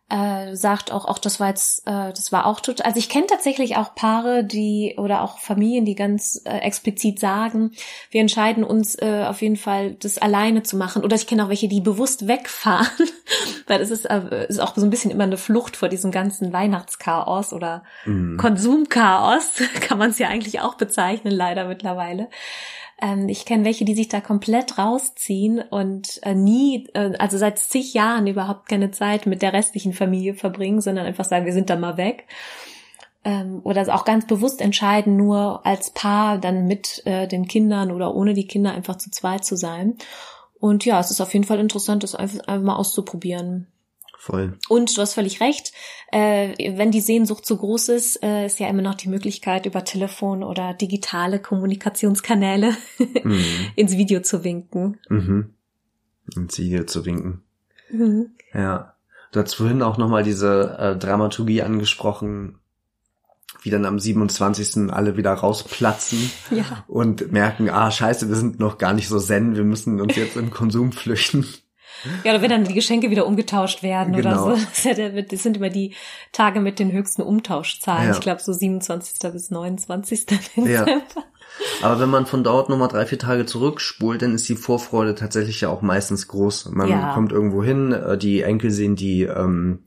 äh, 0.10 0.56
sagt 0.56 0.92
auch, 0.92 1.06
auch 1.06 1.20
das 1.20 1.40
war 1.40 1.50
jetzt, 1.50 1.86
äh, 1.86 2.14
das 2.14 2.32
war 2.32 2.46
auch 2.46 2.62
total. 2.62 2.86
Also 2.86 3.00
ich 3.00 3.10
kenne 3.10 3.28
tatsächlich 3.28 3.76
auch 3.76 3.94
Paare, 3.94 4.46
die 4.46 4.96
oder 4.98 5.22
auch 5.22 5.40
Familien, 5.40 5.84
die 5.84 5.96
ganz 5.96 6.42
äh, 6.46 6.60
explizit 6.60 7.20
sagen, 7.20 7.72
wir 8.12 8.22
entscheiden 8.22 8.64
uns 8.64 8.96
äh, 8.96 9.26
auf 9.28 9.42
jeden 9.42 9.58
Fall, 9.58 9.96
das 9.96 10.18
alleine 10.18 10.64
zu 10.64 10.78
machen. 10.78 11.04
Oder 11.04 11.18
ich 11.18 11.28
kenne 11.28 11.44
auch 11.44 11.50
welche, 11.50 11.68
die 11.68 11.82
bewusst 11.82 12.28
wegfahren, 12.28 12.88
weil 13.68 13.82
es 13.82 13.92
ist, 13.92 14.06
äh, 14.06 14.48
ist 14.48 14.60
auch 14.60 14.76
so 14.76 14.86
ein 14.86 14.90
bisschen 14.90 15.12
immer 15.12 15.26
eine 15.26 15.38
Flucht 15.38 15.76
vor 15.76 15.90
diesem 15.90 16.12
ganzen 16.12 16.54
Weihnachtschaos 16.54 17.52
oder 17.52 17.84
mhm. 18.06 18.38
Konsumchaos, 18.38 19.62
kann 19.82 19.98
man 19.98 20.12
es 20.12 20.20
ja 20.20 20.30
eigentlich 20.30 20.62
auch 20.62 20.76
bezeichnen, 20.76 21.34
leider 21.34 21.66
mittlerweile. 21.66 22.30
Ähm, 23.02 23.30
ich 23.30 23.46
kenne 23.46 23.66
welche, 23.66 23.86
die 23.86 23.96
sich 23.96 24.08
da 24.08 24.22
komplett 24.22 24.78
rausziehen 24.78 25.60
und 25.60 26.20
äh, 26.24 26.34
nie, 26.34 26.88
äh, 26.94 27.14
also 27.20 27.38
seit 27.38 27.60
zig 27.60 27.94
Jahren 27.94 28.28
überhaupt 28.28 28.68
keine 28.68 28.92
Zeit 28.92 29.26
mit 29.26 29.42
der 29.42 29.54
restlichen 29.54 29.94
Familie 29.94 30.34
verbringen, 30.34 30.82
sondern 30.82 31.06
einfach 31.06 31.26
sagen, 31.26 31.46
wir 31.46 31.54
sind 31.54 31.70
da 31.70 31.76
mal 31.76 31.98
weg. 31.98 32.26
Ähm, 33.24 33.62
oder 33.64 33.94
auch 33.94 34.06
ganz 34.06 34.26
bewusst 34.26 34.62
entscheiden, 34.62 35.18
nur 35.18 35.66
als 35.66 35.92
Paar 35.92 36.38
dann 36.40 36.66
mit 36.66 37.06
äh, 37.06 37.28
den 37.28 37.48
Kindern 37.48 37.92
oder 37.92 38.16
ohne 38.16 38.34
die 38.34 38.48
Kinder 38.48 38.74
einfach 38.74 38.96
zu 38.96 39.12
zweit 39.12 39.46
zu 39.46 39.56
sein. 39.56 39.98
Und 40.60 40.86
ja, 40.86 41.00
es 41.00 41.12
ist 41.12 41.22
auf 41.22 41.34
jeden 41.34 41.46
Fall 41.46 41.60
interessant, 41.60 42.04
das 42.04 42.16
einfach, 42.16 42.48
einfach 42.48 42.66
mal 42.66 42.76
auszuprobieren. 42.78 43.68
Voll. 44.20 44.58
Und 44.68 44.98
du 44.98 45.02
hast 45.02 45.14
völlig 45.14 45.40
recht. 45.42 45.72
Äh, 46.12 46.76
wenn 46.78 46.92
die 46.92 47.02
Sehnsucht 47.02 47.46
zu 47.46 47.56
groß 47.56 47.90
ist, 47.90 48.24
äh, 48.24 48.48
ist 48.48 48.60
ja 48.60 48.68
immer 48.68 48.82
noch 48.82 48.96
die 48.96 49.10
Möglichkeit, 49.10 49.66
über 49.66 49.86
Telefon 49.86 50.44
oder 50.44 50.74
digitale 50.74 51.40
Kommunikationskanäle 51.40 52.76
mhm. 53.24 53.46
ins 53.76 53.96
Video 53.96 54.22
zu 54.22 54.44
winken. 54.44 55.00
Mhm. 55.10 55.54
Ins 56.36 56.58
Video 56.58 56.84
zu 56.84 57.06
winken. 57.06 57.44
Mhm. 57.92 58.32
Ja. 58.54 58.96
Du 59.32 59.40
hast 59.40 59.54
vorhin 59.54 59.82
auch 59.82 59.98
nochmal 59.98 60.24
diese 60.24 60.78
äh, 60.80 60.98
Dramaturgie 60.98 61.62
angesprochen, 61.62 62.60
wie 63.62 63.70
dann 63.70 63.86
am 63.86 64.00
27. 64.00 64.92
alle 64.92 65.16
wieder 65.16 65.34
rausplatzen 65.34 66.32
ja. 66.52 66.84
und 66.88 67.32
merken, 67.32 67.70
ah, 67.70 67.92
scheiße, 67.92 68.30
wir 68.30 68.36
sind 68.36 68.60
noch 68.60 68.78
gar 68.78 68.94
nicht 68.94 69.10
so 69.10 69.20
zen, 69.20 69.56
wir 69.56 69.64
müssen 69.64 70.02
uns 70.02 70.16
jetzt 70.16 70.38
im 70.38 70.50
Konsum 70.50 70.92
flüchten. 70.92 71.46
Ja, 72.24 72.32
oder 72.32 72.42
wenn 72.42 72.50
dann 72.50 72.64
die 72.64 72.74
Geschenke 72.74 73.10
wieder 73.10 73.26
umgetauscht 73.26 73.84
werden 73.84 74.14
genau. 74.14 74.46
oder 74.46 74.58
so. 74.58 74.94
Das 75.30 75.44
sind 75.44 75.58
immer 75.58 75.70
die 75.70 75.94
Tage 76.32 76.60
mit 76.60 76.80
den 76.80 76.92
höchsten 76.92 77.22
Umtauschzahlen. 77.22 78.10
Ja. 78.10 78.14
Ich 78.14 78.20
glaube 78.20 78.42
so 78.42 78.54
27. 78.54 79.32
bis 79.32 79.52
29. 79.52 80.26
Ja. 80.56 80.86
Aber 81.82 82.00
wenn 82.00 82.10
man 82.10 82.26
von 82.26 82.44
dort 82.44 82.70
nochmal 82.70 82.88
drei, 82.88 83.06
vier 83.06 83.18
Tage 83.18 83.46
zurückspult, 83.46 84.22
dann 84.22 84.36
ist 84.36 84.48
die 84.48 84.56
Vorfreude 84.56 85.16
tatsächlich 85.16 85.62
ja 85.62 85.70
auch 85.70 85.82
meistens 85.82 86.28
groß. 86.28 86.70
Man 86.72 86.90
ja. 86.90 87.14
kommt 87.14 87.32
irgendwo 87.32 87.64
hin, 87.64 87.94
äh, 87.94 88.18
die 88.18 88.42
Enkel 88.42 88.70
sehen 88.70 88.96
die, 88.96 89.24
ähm, 89.24 89.86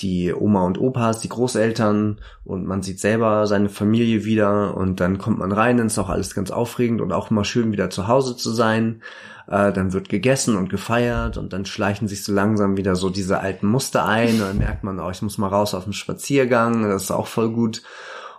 die 0.00 0.32
Oma 0.32 0.64
und 0.64 0.80
Opas, 0.80 1.20
die 1.20 1.28
Großeltern 1.28 2.20
und 2.44 2.66
man 2.66 2.82
sieht 2.82 3.00
selber 3.00 3.46
seine 3.46 3.68
Familie 3.68 4.24
wieder 4.24 4.76
und 4.76 5.00
dann 5.00 5.18
kommt 5.18 5.38
man 5.38 5.52
rein, 5.52 5.76
dann 5.76 5.86
ist 5.86 5.98
auch 5.98 6.08
alles 6.08 6.34
ganz 6.34 6.50
aufregend 6.50 7.00
und 7.00 7.12
auch 7.12 7.30
immer 7.30 7.44
schön 7.44 7.72
wieder 7.72 7.90
zu 7.90 8.08
Hause 8.08 8.36
zu 8.36 8.50
sein. 8.50 9.02
Äh, 9.46 9.72
dann 9.72 9.92
wird 9.92 10.08
gegessen 10.08 10.56
und 10.56 10.70
gefeiert 10.70 11.36
und 11.36 11.52
dann 11.52 11.66
schleichen 11.66 12.08
sich 12.08 12.24
so 12.24 12.32
langsam 12.32 12.76
wieder 12.76 12.94
so 12.94 13.10
diese 13.10 13.40
alten 13.40 13.66
Muster 13.66 14.06
ein 14.06 14.34
und 14.34 14.40
dann 14.40 14.58
merkt 14.58 14.84
man, 14.84 15.00
oh, 15.00 15.10
ich 15.10 15.22
muss 15.22 15.38
mal 15.38 15.48
raus 15.48 15.74
auf 15.74 15.84
den 15.84 15.92
Spaziergang, 15.92 16.88
das 16.88 17.04
ist 17.04 17.10
auch 17.10 17.26
voll 17.26 17.50
gut. 17.50 17.82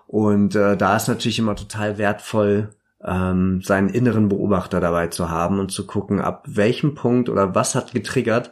Und 0.08 0.56
äh, 0.56 0.76
da 0.76 0.96
ist 0.96 1.08
natürlich 1.08 1.40
immer 1.40 1.56
total 1.56 1.98
wertvoll, 1.98 2.70
ähm, 3.04 3.62
seinen 3.62 3.90
inneren 3.90 4.30
Beobachter 4.30 4.80
dabei 4.80 5.08
zu 5.08 5.30
haben 5.30 5.60
und 5.60 5.72
zu 5.72 5.86
gucken, 5.86 6.22
ab 6.22 6.44
welchem 6.48 6.96
Punkt 6.96 7.30
oder 7.30 7.56
was 7.56 7.76
hat 7.76 7.94
getriggert, 7.94 8.52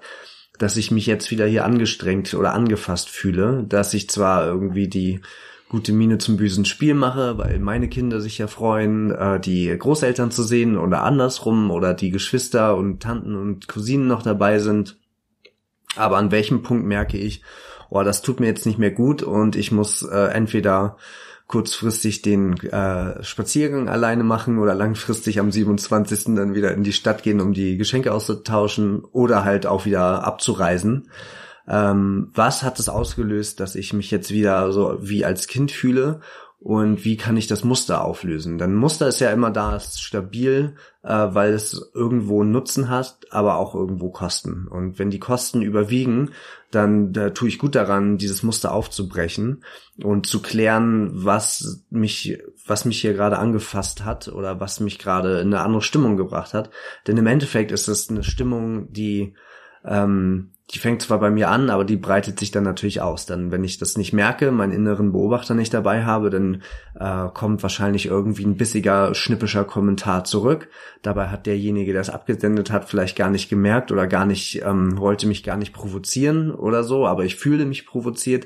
dass 0.59 0.77
ich 0.77 0.91
mich 0.91 1.07
jetzt 1.07 1.31
wieder 1.31 1.47
hier 1.47 1.65
angestrengt 1.65 2.33
oder 2.35 2.53
angefasst 2.53 3.09
fühle, 3.09 3.65
dass 3.67 3.93
ich 3.93 4.09
zwar 4.09 4.45
irgendwie 4.45 4.87
die 4.87 5.21
gute 5.69 5.93
Miene 5.93 6.17
zum 6.17 6.35
bösen 6.37 6.65
Spiel 6.65 6.93
mache, 6.93 7.37
weil 7.37 7.59
meine 7.59 7.87
Kinder 7.87 8.19
sich 8.19 8.39
ja 8.39 8.47
freuen, 8.47 9.11
äh, 9.11 9.39
die 9.39 9.75
Großeltern 9.75 10.31
zu 10.31 10.43
sehen 10.43 10.77
oder 10.77 11.03
andersrum 11.03 11.71
oder 11.71 11.93
die 11.93 12.11
Geschwister 12.11 12.75
und 12.75 13.01
Tanten 13.01 13.35
und 13.35 13.67
Cousinen 13.67 14.07
noch 14.07 14.23
dabei 14.23 14.59
sind. 14.59 14.97
Aber 15.95 16.17
an 16.17 16.31
welchem 16.31 16.61
Punkt 16.61 16.85
merke 16.85 17.17
ich, 17.17 17.41
oh, 17.89 18.03
das 18.03 18.21
tut 18.21 18.39
mir 18.39 18.47
jetzt 18.47 18.65
nicht 18.65 18.79
mehr 18.79 18.91
gut 18.91 19.23
und 19.23 19.55
ich 19.55 19.71
muss 19.71 20.01
äh, 20.01 20.27
entweder 20.33 20.97
kurzfristig 21.49 22.21
den 22.21 22.57
äh, 22.57 23.23
Spaziergang 23.23 23.89
alleine 23.89 24.23
machen 24.23 24.59
oder 24.59 24.75
langfristig 24.75 25.39
am 25.39 25.51
27. 25.51 26.35
dann 26.35 26.53
wieder 26.53 26.71
in 26.71 26.83
die 26.83 26.93
Stadt 26.93 27.23
gehen, 27.23 27.41
um 27.41 27.53
die 27.53 27.75
Geschenke 27.75 28.13
auszutauschen 28.13 29.03
oder 29.03 29.43
halt 29.43 29.65
auch 29.65 29.85
wieder 29.85 30.23
abzureisen. 30.23 31.09
Ähm, 31.67 32.29
was 32.35 32.61
hat 32.61 32.79
es 32.79 32.87
ausgelöst, 32.87 33.59
dass 33.59 33.73
ich 33.73 33.93
mich 33.93 34.11
jetzt 34.11 34.29
wieder 34.29 34.71
so 34.71 34.99
wie 35.01 35.25
als 35.25 35.47
Kind 35.47 35.71
fühle 35.71 36.21
und 36.61 37.05
wie 37.05 37.15
kann 37.15 37.37
ich 37.37 37.47
das 37.47 37.63
Muster 37.63 38.03
auflösen? 38.03 38.57
Denn 38.57 38.75
Muster 38.75 39.07
ist 39.07 39.21
ja 39.21 39.31
immer 39.31 39.49
da, 39.49 39.77
ist 39.77 40.01
stabil, 40.01 40.75
äh, 41.03 41.09
weil 41.09 41.53
es 41.53 41.89
irgendwo 41.93 42.43
Nutzen 42.43 42.89
hat, 42.89 43.17
aber 43.29 43.55
auch 43.55 43.75
irgendwo 43.75 44.09
Kosten. 44.09 44.67
Und 44.67 44.99
wenn 44.99 45.09
die 45.09 45.19
Kosten 45.19 45.61
überwiegen, 45.61 46.31
dann 46.69 47.13
da 47.13 47.29
tue 47.29 47.47
ich 47.47 47.59
gut 47.59 47.75
daran, 47.75 48.17
dieses 48.17 48.43
Muster 48.43 48.73
aufzubrechen 48.73 49.63
und 50.03 50.27
zu 50.27 50.41
klären, 50.41 51.11
was 51.13 51.85
mich, 51.89 52.37
was 52.67 52.83
mich 52.83 52.99
hier 52.99 53.13
gerade 53.13 53.39
angefasst 53.39 54.03
hat 54.03 54.27
oder 54.27 54.59
was 54.59 54.81
mich 54.81 54.99
gerade 54.99 55.39
in 55.39 55.53
eine 55.53 55.63
andere 55.63 55.81
Stimmung 55.81 56.17
gebracht 56.17 56.53
hat. 56.53 56.71
Denn 57.07 57.15
im 57.15 57.27
Endeffekt 57.27 57.71
ist 57.71 57.87
es 57.87 58.09
eine 58.09 58.23
Stimmung, 58.23 58.91
die 58.91 59.33
ähm, 59.85 60.51
die 60.71 60.79
fängt 60.79 61.01
zwar 61.01 61.19
bei 61.19 61.31
mir 61.31 61.49
an, 61.49 61.71
aber 61.71 61.83
die 61.83 61.97
breitet 61.97 62.37
sich 62.37 62.51
dann 62.51 62.63
natürlich 62.63 63.01
aus. 63.01 63.25
Dann, 63.25 63.51
wenn 63.51 63.63
ich 63.63 63.79
das 63.79 63.97
nicht 63.97 64.13
merke, 64.13 64.51
meinen 64.51 64.71
inneren 64.71 65.11
Beobachter 65.11 65.55
nicht 65.55 65.73
dabei 65.73 66.05
habe, 66.05 66.29
dann 66.29 66.61
äh, 66.99 67.27
kommt 67.33 67.63
wahrscheinlich 67.63 68.05
irgendwie 68.05 68.45
ein 68.45 68.55
bissiger, 68.55 69.15
schnippischer 69.15 69.65
Kommentar 69.65 70.25
zurück. 70.25 70.69
Dabei 71.01 71.29
hat 71.29 71.47
derjenige, 71.47 71.91
der 71.91 72.01
es 72.01 72.11
abgesendet 72.11 72.69
hat, 72.69 72.87
vielleicht 72.87 73.17
gar 73.17 73.31
nicht 73.31 73.49
gemerkt 73.49 73.91
oder 73.91 74.05
gar 74.05 74.27
nicht, 74.27 74.61
ähm, 74.63 74.99
wollte 74.99 75.25
mich 75.25 75.43
gar 75.43 75.57
nicht 75.57 75.73
provozieren 75.73 76.51
oder 76.51 76.83
so, 76.83 77.07
aber 77.07 77.25
ich 77.25 77.35
fühle 77.35 77.65
mich 77.65 77.87
provoziert 77.87 78.45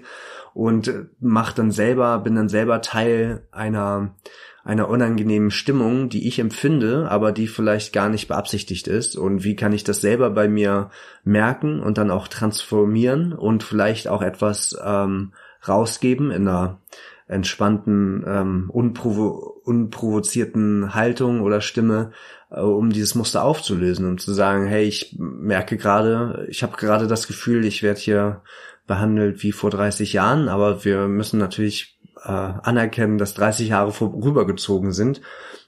und 0.54 0.88
äh, 0.88 1.06
mach 1.20 1.52
dann 1.52 1.72
selber, 1.72 2.20
bin 2.20 2.36
dann 2.36 2.48
selber 2.48 2.82
Teil 2.82 3.48
einer 3.52 4.16
einer 4.64 4.88
unangenehmen 4.88 5.52
Stimmung, 5.52 6.10
die 6.10 6.28
ich 6.28 6.40
empfinde, 6.40 7.10
aber 7.10 7.32
die 7.32 7.48
vielleicht 7.48 7.92
gar 7.92 8.10
nicht 8.10 8.30
beabsichtigt 8.30 8.88
ist. 8.88 9.18
Und 9.18 9.44
wie 9.44 9.56
kann 9.56 9.74
ich 9.74 9.84
das 9.84 10.00
selber 10.00 10.30
bei 10.30 10.48
mir 10.48 10.90
merken 11.24 11.82
und 11.82 11.98
dann 11.98 12.12
auch 12.12 12.30
transformieren 12.30 13.34
und 13.34 13.64
vielleicht 13.64 14.08
auch 14.08 14.22
etwas 14.22 14.78
ähm, 14.84 15.34
rausgeben 15.68 16.32
in 16.32 16.48
einer 16.48 16.80
entspannten, 17.28 18.24
ähm, 18.28 18.70
unprovo 18.72 19.62
unprovozierten 19.64 20.94
Haltung 20.94 21.42
oder 21.42 21.62
Stimme, 21.62 22.12
äh, 22.52 22.60
um 22.60 22.92
dieses 22.92 23.16
Muster 23.16 23.44
aufzulösen, 23.44 24.08
um 24.08 24.18
zu 24.18 24.34
sagen, 24.34 24.66
hey, 24.66 24.84
ich 24.84 25.16
merke 25.18 25.78
gerade, 25.78 26.46
ich 26.50 26.64
habe 26.64 26.78
gerade 26.78 27.08
das 27.08 27.28
Gefühl, 27.28 27.66
ich 27.66 27.82
werde 27.82 28.00
hier 28.00 28.42
behandelt 28.88 29.42
wie 29.44 29.54
vor 29.54 29.70
30 29.70 30.14
Jahren, 30.14 30.50
aber 30.50 30.84
wir 30.84 31.08
müssen 31.08 31.40
natürlich 31.40 31.98
äh, 32.24 32.30
anerkennen, 32.30 33.18
dass 33.18 33.34
30 33.34 33.70
Jahre 33.70 33.92
vorübergezogen 33.92 34.92
sind. 34.92 35.22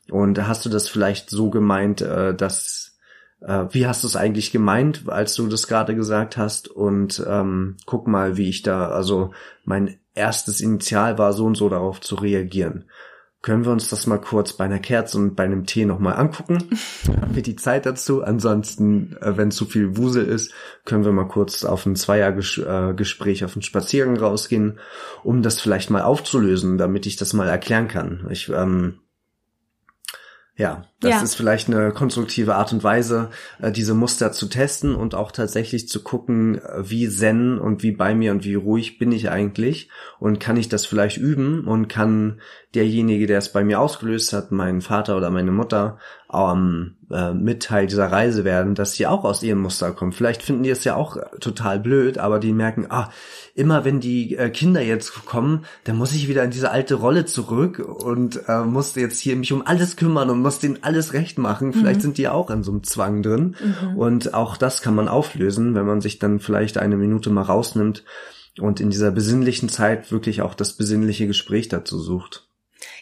Und 0.10 0.48
hast 0.48 0.66
du 0.66 0.70
das 0.70 0.88
vielleicht 0.88 1.30
so 1.30 1.50
gemeint, 1.50 2.02
äh, 2.02 2.36
dass 2.36 2.98
äh, 3.42 3.66
wie 3.72 3.88
hast 3.88 4.04
du 4.04 4.08
es 4.08 4.16
eigentlich 4.16 4.52
gemeint, 4.52 5.04
als 5.08 5.36
du 5.36 5.48
das 5.48 5.68
gerade 5.68 5.96
gesagt 5.96 6.38
hast? 6.38 6.68
Und 6.68 7.24
ähm, 7.28 7.78
guck 7.86 8.08
mal, 8.08 8.38
wie 8.38 8.50
ich 8.50 8.64
da, 8.64 8.90
also 8.90 9.34
mein 9.64 9.98
erstes 10.14 10.62
Initial 10.62 11.18
war 11.18 11.34
so 11.34 11.46
und 11.46 11.56
so 11.56 11.70
darauf 11.70 12.02
zu 12.02 12.16
reagieren. 12.16 12.86
Können 13.46 13.64
wir 13.64 13.72
uns 13.72 13.90
das 13.90 14.08
mal 14.08 14.18
kurz 14.18 14.54
bei 14.54 14.66
einer 14.66 14.80
Kerze 14.80 15.20
und 15.20 15.36
bei 15.36 15.44
einem 15.44 15.68
Tee 15.68 15.86
nochmal 15.86 16.16
angucken? 16.16 16.68
Haben 17.22 17.36
wir 17.36 17.44
die 17.44 17.56
Zeit 17.56 17.86
dazu? 17.86 18.24
Ansonsten, 18.24 19.16
äh, 19.22 19.38
wenn 19.38 19.52
zu 19.52 19.66
viel 19.66 19.98
Wusel 19.98 20.26
ist, 20.26 20.52
können 20.84 21.06
wir 21.06 21.12
mal 21.12 21.28
kurz 21.28 21.64
auf 21.64 21.86
ein 21.86 21.96
Zweiergespräch, 21.96 23.42
äh, 23.42 23.46
auf 23.46 23.56
einen 23.56 23.62
Spaziergang 23.62 24.18
rausgehen, 24.18 24.80
um 25.24 25.44
das 25.44 25.62
vielleicht 25.62 25.92
mal 25.92 26.02
aufzulösen, 26.02 26.80
damit 26.80 27.06
ich 27.06 27.18
das 27.18 27.34
mal 27.34 27.48
erklären 27.48 27.88
kann. 27.88 28.26
Ich 28.32 28.50
ähm, 28.50 29.02
ja, 30.56 30.88
das 31.06 31.16
ja. 31.16 31.24
ist 31.24 31.36
vielleicht 31.36 31.70
eine 31.70 31.92
konstruktive 31.92 32.56
Art 32.56 32.74
und 32.74 32.84
Weise, 32.84 33.30
äh, 33.62 33.72
diese 33.72 33.94
Muster 33.94 34.32
zu 34.32 34.48
testen 34.48 34.96
und 34.96 35.16
auch 35.16 35.32
tatsächlich 35.32 35.88
zu 35.88 36.04
gucken, 36.04 36.56
äh, 36.56 36.90
wie 36.90 37.10
zen 37.10 37.60
und 37.60 37.84
wie 37.84 37.92
bei 37.92 38.16
mir 38.16 38.32
und 38.32 38.44
wie 38.44 38.56
ruhig 38.56 38.98
bin 38.98 39.12
ich 39.12 39.30
eigentlich 39.30 39.90
und 40.20 40.40
kann 40.40 40.58
ich 40.58 40.70
das 40.70 40.86
vielleicht 40.86 41.18
üben 41.18 41.66
und 41.66 41.88
kann 41.88 42.42
derjenige, 42.74 43.28
der 43.28 43.38
es 43.38 43.52
bei 43.52 43.64
mir 43.64 43.80
ausgelöst 43.80 44.34
hat, 44.34 44.52
mein 44.52 44.82
Vater 44.82 45.16
oder 45.18 45.30
meine 45.30 45.52
Mutter, 45.52 45.98
ähm, 46.34 46.96
äh, 47.12 47.34
mit 47.34 47.64
Teil 47.64 47.88
dieser 47.88 48.12
Reise 48.12 48.44
werden, 48.44 48.76
dass 48.76 48.94
sie 48.94 49.08
auch 49.08 49.24
aus 49.24 49.44
ihrem 49.44 49.62
Muster 49.62 49.92
kommen. 49.92 50.12
Vielleicht 50.12 50.42
finden 50.42 50.64
die 50.64 50.70
es 50.70 50.84
ja 50.84 50.96
auch 50.96 51.18
total 51.40 51.80
blöd, 51.80 52.18
aber 52.18 52.40
die 52.40 52.52
merken, 52.52 52.88
ah, 52.90 53.12
immer 53.54 53.86
wenn 53.86 54.00
die 54.00 54.36
äh, 54.36 54.50
Kinder 54.50 54.82
jetzt 54.82 55.26
kommen, 55.26 55.66
dann 55.84 55.98
muss 55.98 56.14
ich 56.14 56.28
wieder 56.28 56.44
in 56.44 56.52
diese 56.52 56.72
alte 56.72 56.96
Rolle 56.96 57.26
zurück 57.26 57.80
und 57.80 58.42
äh, 58.48 58.64
muss 58.64 58.96
jetzt 58.96 59.20
hier 59.20 59.36
mich 59.36 59.54
um 59.54 59.66
alles 59.66 59.96
kümmern 59.96 60.30
und 60.30 60.42
muss 60.42 60.60
denen 60.60 60.80
alles 60.82 60.95
recht 61.14 61.38
machen. 61.38 61.74
Vielleicht 61.74 62.00
mhm. 62.00 62.02
sind 62.02 62.18
die 62.18 62.28
auch 62.28 62.50
an 62.50 62.64
so 62.64 62.72
einem 62.72 62.84
Zwang 62.84 63.22
drin. 63.22 63.56
Mhm. 63.60 63.98
Und 63.98 64.34
auch 64.34 64.58
das 64.58 64.82
kann 64.82 64.96
man 64.96 65.08
auflösen, 65.08 65.76
wenn 65.76 65.86
man 65.86 66.02
sich 66.02 66.20
dann 66.20 66.40
vielleicht 66.40 66.78
eine 66.78 66.98
Minute 66.98 67.30
mal 67.30 67.44
rausnimmt 67.44 68.04
und 68.60 68.80
in 68.80 68.90
dieser 68.90 69.12
besinnlichen 69.12 69.70
Zeit 69.70 70.12
wirklich 70.12 70.42
auch 70.42 70.54
das 70.54 70.74
besinnliche 70.74 71.28
Gespräch 71.28 71.68
dazu 71.68 72.00
sucht. 72.00 72.48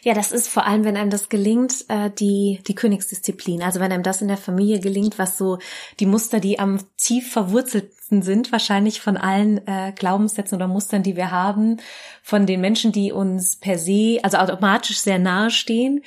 Ja, 0.02 0.12
das 0.12 0.32
ist 0.32 0.48
vor 0.48 0.66
allem, 0.66 0.84
wenn 0.84 0.96
einem 0.96 1.10
das 1.10 1.28
gelingt, 1.28 1.86
äh, 1.88 2.10
die, 2.10 2.60
die 2.66 2.74
Königsdisziplin. 2.74 3.62
Also 3.62 3.80
wenn 3.80 3.90
einem 3.90 4.02
das 4.02 4.20
in 4.20 4.28
der 4.28 4.36
Familie 4.36 4.80
gelingt, 4.80 5.18
was 5.18 5.38
so 5.38 5.58
die 5.98 6.06
Muster, 6.06 6.40
die 6.40 6.58
am 6.58 6.78
tief 6.98 7.32
verwurzelten 7.32 8.22
sind, 8.22 8.52
wahrscheinlich 8.52 9.00
von 9.00 9.16
allen 9.16 9.66
äh, 9.66 9.92
Glaubenssätzen 9.96 10.56
oder 10.56 10.68
Mustern, 10.68 11.02
die 11.02 11.16
wir 11.16 11.30
haben, 11.30 11.78
von 12.22 12.46
den 12.46 12.60
Menschen, 12.60 12.92
die 12.92 13.12
uns 13.12 13.56
per 13.56 13.78
se, 13.78 14.18
also 14.22 14.36
automatisch 14.36 14.98
sehr 14.98 15.18
nahe 15.18 15.50
stehen, 15.50 16.02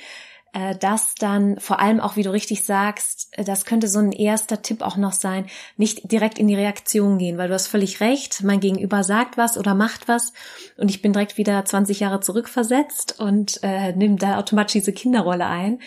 das 0.78 1.14
dann 1.14 1.58
vor 1.60 1.80
allem 1.80 2.00
auch, 2.00 2.16
wie 2.16 2.22
du 2.22 2.32
richtig 2.32 2.64
sagst, 2.64 3.28
äh, 3.32 3.44
das 3.44 3.64
könnte 3.64 3.88
so 3.88 3.98
ein 3.98 4.12
erster 4.12 4.62
Tipp 4.62 4.82
auch 4.82 4.96
noch 4.96 5.12
sein, 5.12 5.46
nicht 5.76 6.10
direkt 6.10 6.38
in 6.38 6.46
die 6.46 6.54
Reaktion 6.54 7.18
gehen, 7.18 7.38
weil 7.38 7.48
du 7.48 7.54
hast 7.54 7.66
völlig 7.66 8.00
recht, 8.00 8.42
mein 8.42 8.60
Gegenüber 8.60 9.04
sagt 9.04 9.36
was 9.36 9.58
oder 9.58 9.74
macht 9.74 10.08
was 10.08 10.32
und 10.76 10.90
ich 10.90 11.02
bin 11.02 11.12
direkt 11.12 11.36
wieder 11.38 11.64
20 11.64 12.00
Jahre 12.00 12.20
zurückversetzt 12.20 13.20
und 13.20 13.60
äh, 13.62 13.92
nimm 13.92 14.16
da 14.18 14.38
automatisch 14.38 14.72
diese 14.74 14.92
Kinderrolle 14.92 15.46
ein. 15.46 15.80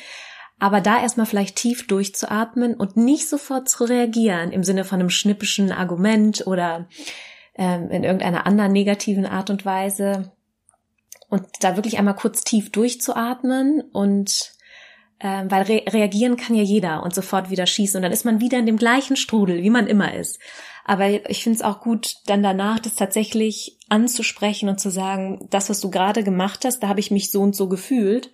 Aber 0.59 0.79
da 0.79 1.01
erstmal 1.01 1.25
vielleicht 1.25 1.55
tief 1.55 1.87
durchzuatmen 1.87 2.75
und 2.75 2.95
nicht 2.95 3.27
sofort 3.27 3.67
zu 3.67 3.85
reagieren 3.85 4.51
im 4.51 4.63
Sinne 4.63 4.83
von 4.83 4.99
einem 4.99 5.09
schnippischen 5.09 5.71
Argument 5.71 6.45
oder 6.45 6.87
ähm, 7.55 7.89
in 7.89 8.03
irgendeiner 8.03 8.45
anderen 8.45 8.71
negativen 8.71 9.25
Art 9.25 9.49
und 9.49 9.65
Weise, 9.65 10.31
und 11.31 11.47
da 11.61 11.77
wirklich 11.77 11.97
einmal 11.97 12.15
kurz 12.15 12.43
tief 12.43 12.71
durchzuatmen 12.71 13.81
und 13.93 14.51
äh, 15.21 15.45
weil 15.47 15.63
re 15.63 15.83
reagieren 15.87 16.35
kann 16.35 16.55
ja 16.55 16.63
jeder 16.63 17.03
und 17.03 17.13
sofort 17.13 17.49
wieder 17.49 17.67
schießen 17.67 17.97
und 17.97 18.01
dann 18.01 18.11
ist 18.11 18.25
man 18.25 18.41
wieder 18.41 18.57
in 18.57 18.65
dem 18.65 18.77
gleichen 18.77 19.15
Strudel, 19.15 19.61
wie 19.61 19.69
man 19.69 19.87
immer 19.87 20.13
ist. 20.13 20.39
Aber 20.83 21.07
ich 21.29 21.43
finde 21.43 21.57
es 21.57 21.63
auch 21.63 21.79
gut, 21.79 22.15
dann 22.25 22.41
danach 22.41 22.79
das 22.79 22.95
tatsächlich 22.95 23.77
anzusprechen 23.87 24.67
und 24.67 24.79
zu 24.79 24.89
sagen, 24.89 25.47
das, 25.51 25.69
was 25.69 25.79
du 25.79 25.91
gerade 25.91 26.23
gemacht 26.23 26.65
hast, 26.65 26.81
da 26.81 26.87
habe 26.87 26.99
ich 26.99 27.11
mich 27.11 27.29
so 27.29 27.41
und 27.41 27.55
so 27.55 27.69
gefühlt. 27.69 28.31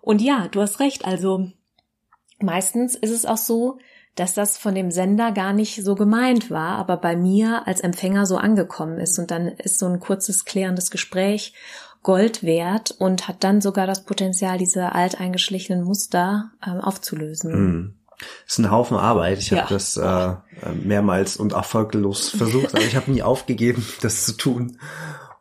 Und 0.00 0.22
ja, 0.22 0.48
du 0.48 0.62
hast 0.62 0.80
recht. 0.80 1.04
Also 1.04 1.50
meistens 2.38 2.94
ist 2.94 3.10
es 3.10 3.26
auch 3.26 3.36
so, 3.36 3.78
dass 4.14 4.32
das 4.32 4.56
von 4.56 4.74
dem 4.74 4.90
Sender 4.90 5.32
gar 5.32 5.52
nicht 5.52 5.84
so 5.84 5.94
gemeint 5.94 6.50
war, 6.50 6.78
aber 6.78 6.96
bei 6.96 7.14
mir 7.14 7.66
als 7.66 7.80
Empfänger 7.80 8.24
so 8.24 8.38
angekommen 8.38 8.98
ist. 8.98 9.18
Und 9.18 9.30
dann 9.30 9.48
ist 9.48 9.78
so 9.78 9.86
ein 9.86 10.00
kurzes 10.00 10.46
klärendes 10.46 10.90
Gespräch 10.90 11.54
Gold 12.02 12.42
wert 12.42 12.94
und 12.98 13.28
hat 13.28 13.44
dann 13.44 13.60
sogar 13.60 13.86
das 13.86 14.04
Potenzial, 14.04 14.58
diese 14.58 14.92
alteingeschlichenen 14.94 15.84
Muster 15.84 16.50
ähm, 16.66 16.80
aufzulösen. 16.80 17.52
Mhm. 17.52 17.94
ist 18.46 18.58
ein 18.58 18.70
Haufen 18.70 18.96
Arbeit. 18.96 19.38
Ich 19.38 19.50
habe 19.52 19.62
Ja. 19.62 19.66
das 19.68 19.96
äh, 19.96 20.72
mehrmals 20.74 21.36
und 21.36 21.52
erfolglos 21.52 22.28
versucht, 22.28 22.74
aber 22.74 22.84
ich 22.84 22.96
habe 22.96 23.10
nie 23.10 23.22
aufgegeben, 23.22 23.84
das 24.02 24.24
zu 24.26 24.32
tun. 24.32 24.78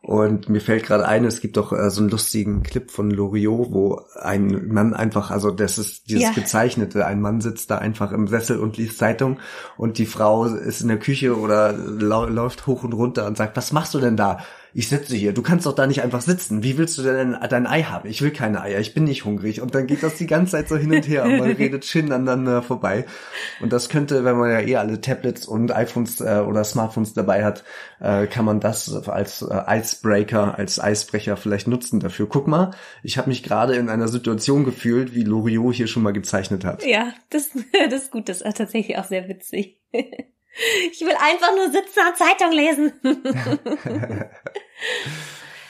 Und 0.04 0.50
mir 0.50 0.62
fällt 0.62 0.84
gerade 0.88 1.08
ein, 1.08 1.26
es 1.26 1.42
gibt 1.42 1.58
doch 1.58 1.72
äh, 1.72 1.90
so 1.92 2.02
einen 2.02 2.10
lustigen 2.10 2.64
Clip 2.64 2.90
von 2.90 3.12
Loriot, 3.12 3.72
wo 3.72 4.02
ein 4.20 4.68
Mann 4.68 4.96
einfach, 4.96 5.30
also 5.30 5.52
das 5.52 5.78
ist 5.78 6.10
dieses 6.10 6.24
Ja. 6.24 6.32
gezeichnete, 6.32 7.06
ein 7.06 7.22
Mann 7.22 7.40
sitzt 7.40 7.70
da 7.70 7.78
einfach 7.78 8.12
im 8.12 8.28
Sessel 8.28 8.60
und 8.60 8.78
liest 8.78 8.98
Zeitung 8.98 9.40
und 9.78 10.00
die 10.00 10.08
Frau 10.08 10.46
ist 10.46 10.82
in 10.82 10.88
der 10.88 10.98
Küche 10.98 11.38
oder 11.38 11.72
lau 11.74 12.26
läuft 12.26 12.66
hoch 12.66 12.84
und 12.84 12.94
runter 12.94 13.28
und 13.28 13.38
sagt, 13.38 13.56
was 13.58 13.72
machst 13.72 13.94
du 13.94 14.00
denn 14.00 14.18
da? 14.18 14.40
Ich 14.74 14.88
sitze 14.88 15.16
hier, 15.16 15.34
du 15.34 15.42
kannst 15.42 15.66
doch 15.66 15.76
da 15.76 15.86
nicht 15.86 16.02
einfach 16.02 16.22
sitzen. 16.22 16.64
Wie 16.64 16.78
willst 16.78 16.98
du 16.98 17.04
denn 17.04 17.38
dein 17.50 17.68
Ei 17.68 17.84
haben? 17.84 18.10
Ich 18.10 18.22
will 18.22 18.32
keine 18.32 18.62
Eier, 18.62 18.80
ich 18.80 18.94
bin 18.94 19.04
nicht 19.04 19.26
hungrig. 19.26 19.62
Und 19.62 19.76
dann 19.76 19.88
geht 19.88 20.02
das 20.02 20.16
die 20.16 20.28
ganze 20.28 20.54
Zeit 20.54 20.70
so 20.70 20.78
hin 20.78 20.94
und 20.94 21.08
her 21.08 21.24
und 21.26 21.40
man 21.40 21.52
redet 21.58 21.86
schön 21.86 22.12
aneinander 22.12 22.62
vorbei. 22.62 23.06
Und 23.60 23.74
das 23.74 23.90
könnte, 23.90 24.24
wenn 24.24 24.38
man 24.38 24.50
ja 24.50 24.62
eh 24.62 24.78
alle 24.78 25.02
Tablets 25.02 25.46
und 25.46 25.76
iPhones 25.76 26.22
äh, 26.22 26.44
oder 26.48 26.64
Smartphones 26.64 27.14
dabei 27.14 27.44
hat, 27.44 27.64
äh, 28.00 28.28
kann 28.28 28.46
man 28.46 28.60
das 28.60 29.08
als 29.08 29.42
äh, 29.42 29.80
Icebreaker, 29.80 30.58
als 30.58 30.80
Eisbrecher 30.80 31.36
vielleicht 31.36 31.68
nutzen 31.68 32.00
dafür. 32.00 32.28
Guck 32.28 32.48
mal, 32.48 32.72
ich 33.04 33.18
habe 33.18 33.30
mich 33.30 33.44
gerade 33.44 33.76
in 33.76 33.90
einer 33.90 34.08
Situation 34.08 34.64
gefühlt, 34.64 35.14
wie 35.14 35.24
Loriot 35.24 35.76
hier 35.76 35.88
schon 35.88 36.04
mal 36.04 36.14
gezeichnet 36.14 36.64
hat. 36.64 36.86
Ja, 36.86 37.14
das, 37.30 37.50
das 37.90 38.04
ist 38.04 38.12
gut. 38.12 38.30
Das 38.30 38.42
ist 38.42 38.58
tatsächlich 38.58 38.98
auch 38.98 39.06
sehr 39.06 39.28
witzig. 39.28 39.80
Ich 40.92 41.02
will 41.02 41.16
einfach 41.20 41.56
nur 41.56 41.72
sitzen 41.72 42.00
und 42.08 42.18
Zeitung 42.18 42.52
lesen. 42.52 42.94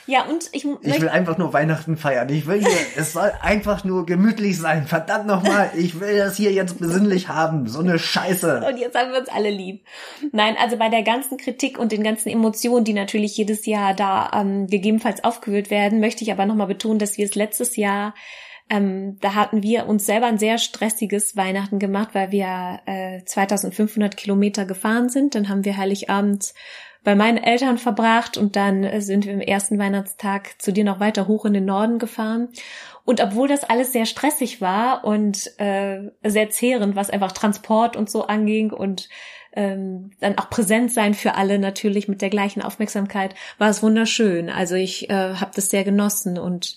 Ja, 0.06 0.24
und 0.24 0.48
ich, 0.52 0.66
Ich 0.82 1.00
will 1.00 1.08
einfach 1.08 1.38
nur 1.38 1.52
Weihnachten 1.52 1.96
feiern. 1.96 2.28
Ich 2.28 2.46
will 2.46 2.58
hier, 2.58 2.78
es 2.96 3.12
soll 3.12 3.32
einfach 3.40 3.84
nur 3.84 4.04
gemütlich 4.04 4.58
sein. 4.58 4.86
Verdammt 4.86 5.26
nochmal, 5.26 5.70
ich 5.76 6.00
will 6.00 6.18
das 6.18 6.36
hier 6.36 6.52
jetzt 6.52 6.80
besinnlich 6.80 7.28
haben. 7.28 7.68
So 7.68 7.80
eine 7.80 8.00
Scheiße. 8.00 8.64
Und 8.68 8.78
jetzt 8.78 8.98
haben 8.98 9.12
wir 9.12 9.20
uns 9.20 9.28
alle 9.28 9.50
lieb. 9.50 9.84
Nein, 10.32 10.56
also 10.60 10.76
bei 10.76 10.88
der 10.88 11.02
ganzen 11.02 11.38
Kritik 11.38 11.78
und 11.78 11.92
den 11.92 12.02
ganzen 12.02 12.30
Emotionen, 12.30 12.84
die 12.84 12.94
natürlich 12.94 13.36
jedes 13.36 13.64
Jahr 13.64 13.94
da 13.94 14.30
ähm, 14.34 14.66
gegebenenfalls 14.66 15.22
aufgewühlt 15.22 15.70
werden, 15.70 16.00
möchte 16.00 16.24
ich 16.24 16.32
aber 16.32 16.46
nochmal 16.46 16.66
betonen, 16.66 16.98
dass 16.98 17.16
wir 17.16 17.24
es 17.24 17.36
letztes 17.36 17.76
Jahr, 17.76 18.14
ähm, 18.72 19.18
da 19.20 19.34
hatten 19.34 19.62
wir 19.62 19.86
uns 19.86 20.06
selber 20.06 20.26
ein 20.26 20.38
sehr 20.38 20.56
stressiges 20.56 21.36
Weihnachten 21.36 21.78
gemacht, 21.78 22.10
weil 22.14 22.32
wir 22.32 22.80
äh, 22.86 23.22
2500 23.22 24.16
Kilometer 24.16 24.64
gefahren 24.64 25.10
sind. 25.10 25.34
Dann 25.34 25.50
haben 25.50 25.66
wir 25.66 25.76
Heiligabend 25.76 26.54
bei 27.04 27.14
meinen 27.14 27.36
Eltern 27.36 27.76
verbracht 27.76 28.38
und 28.38 28.56
dann 28.56 28.82
äh, 28.82 29.02
sind 29.02 29.26
wir 29.26 29.34
am 29.34 29.40
ersten 29.40 29.78
Weihnachtstag 29.78 30.62
zu 30.62 30.72
dir 30.72 30.84
noch 30.84 31.00
weiter 31.00 31.28
hoch 31.28 31.44
in 31.44 31.52
den 31.52 31.66
Norden 31.66 31.98
gefahren. 31.98 32.48
Und 33.04 33.20
obwohl 33.20 33.46
das 33.46 33.64
alles 33.64 33.92
sehr 33.92 34.06
stressig 34.06 34.62
war 34.62 35.04
und 35.04 35.50
äh, 35.60 36.10
sehr 36.24 36.48
zehrend, 36.48 36.96
was 36.96 37.10
einfach 37.10 37.32
Transport 37.32 37.94
und 37.94 38.08
so 38.08 38.26
anging 38.26 38.72
und 38.72 39.10
ähm, 39.54 40.12
dann 40.20 40.38
auch 40.38 40.48
präsent 40.48 40.92
sein 40.92 41.12
für 41.12 41.34
alle 41.34 41.58
natürlich 41.58 42.08
mit 42.08 42.22
der 42.22 42.30
gleichen 42.30 42.62
Aufmerksamkeit, 42.62 43.34
war 43.58 43.68
es 43.68 43.82
wunderschön. 43.82 44.48
Also 44.48 44.76
ich 44.76 45.10
äh, 45.10 45.34
habe 45.34 45.50
das 45.54 45.68
sehr 45.68 45.84
genossen 45.84 46.38
und 46.38 46.76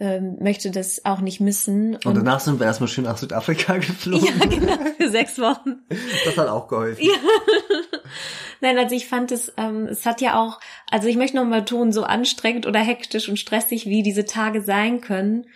ähm, 0.00 0.36
möchte 0.40 0.70
das 0.70 1.04
auch 1.04 1.20
nicht 1.20 1.40
missen. 1.40 1.96
Und 2.04 2.16
danach 2.16 2.40
sind 2.40 2.58
wir 2.58 2.66
erstmal 2.66 2.88
schön 2.88 3.04
nach 3.04 3.18
Südafrika 3.18 3.76
geflogen. 3.78 4.26
ja, 4.26 4.46
genau, 4.46 4.76
für 4.98 5.10
sechs 5.10 5.38
Wochen. 5.38 5.82
Das 6.24 6.36
hat 6.36 6.48
auch 6.48 6.68
geholfen. 6.68 7.04
Nein, 8.60 8.78
also 8.78 8.94
ich 8.94 9.08
fand 9.08 9.32
es, 9.32 9.52
ähm, 9.56 9.86
es 9.86 10.06
hat 10.06 10.20
ja 10.20 10.40
auch, 10.40 10.60
also 10.90 11.08
ich 11.08 11.16
möchte 11.16 11.36
nochmal 11.36 11.64
tun, 11.64 11.92
so 11.92 12.04
anstrengend 12.04 12.66
oder 12.66 12.78
hektisch 12.80 13.28
und 13.28 13.38
stressig, 13.38 13.86
wie 13.86 14.02
diese 14.02 14.24
Tage 14.24 14.62
sein 14.62 15.00
können, 15.00 15.46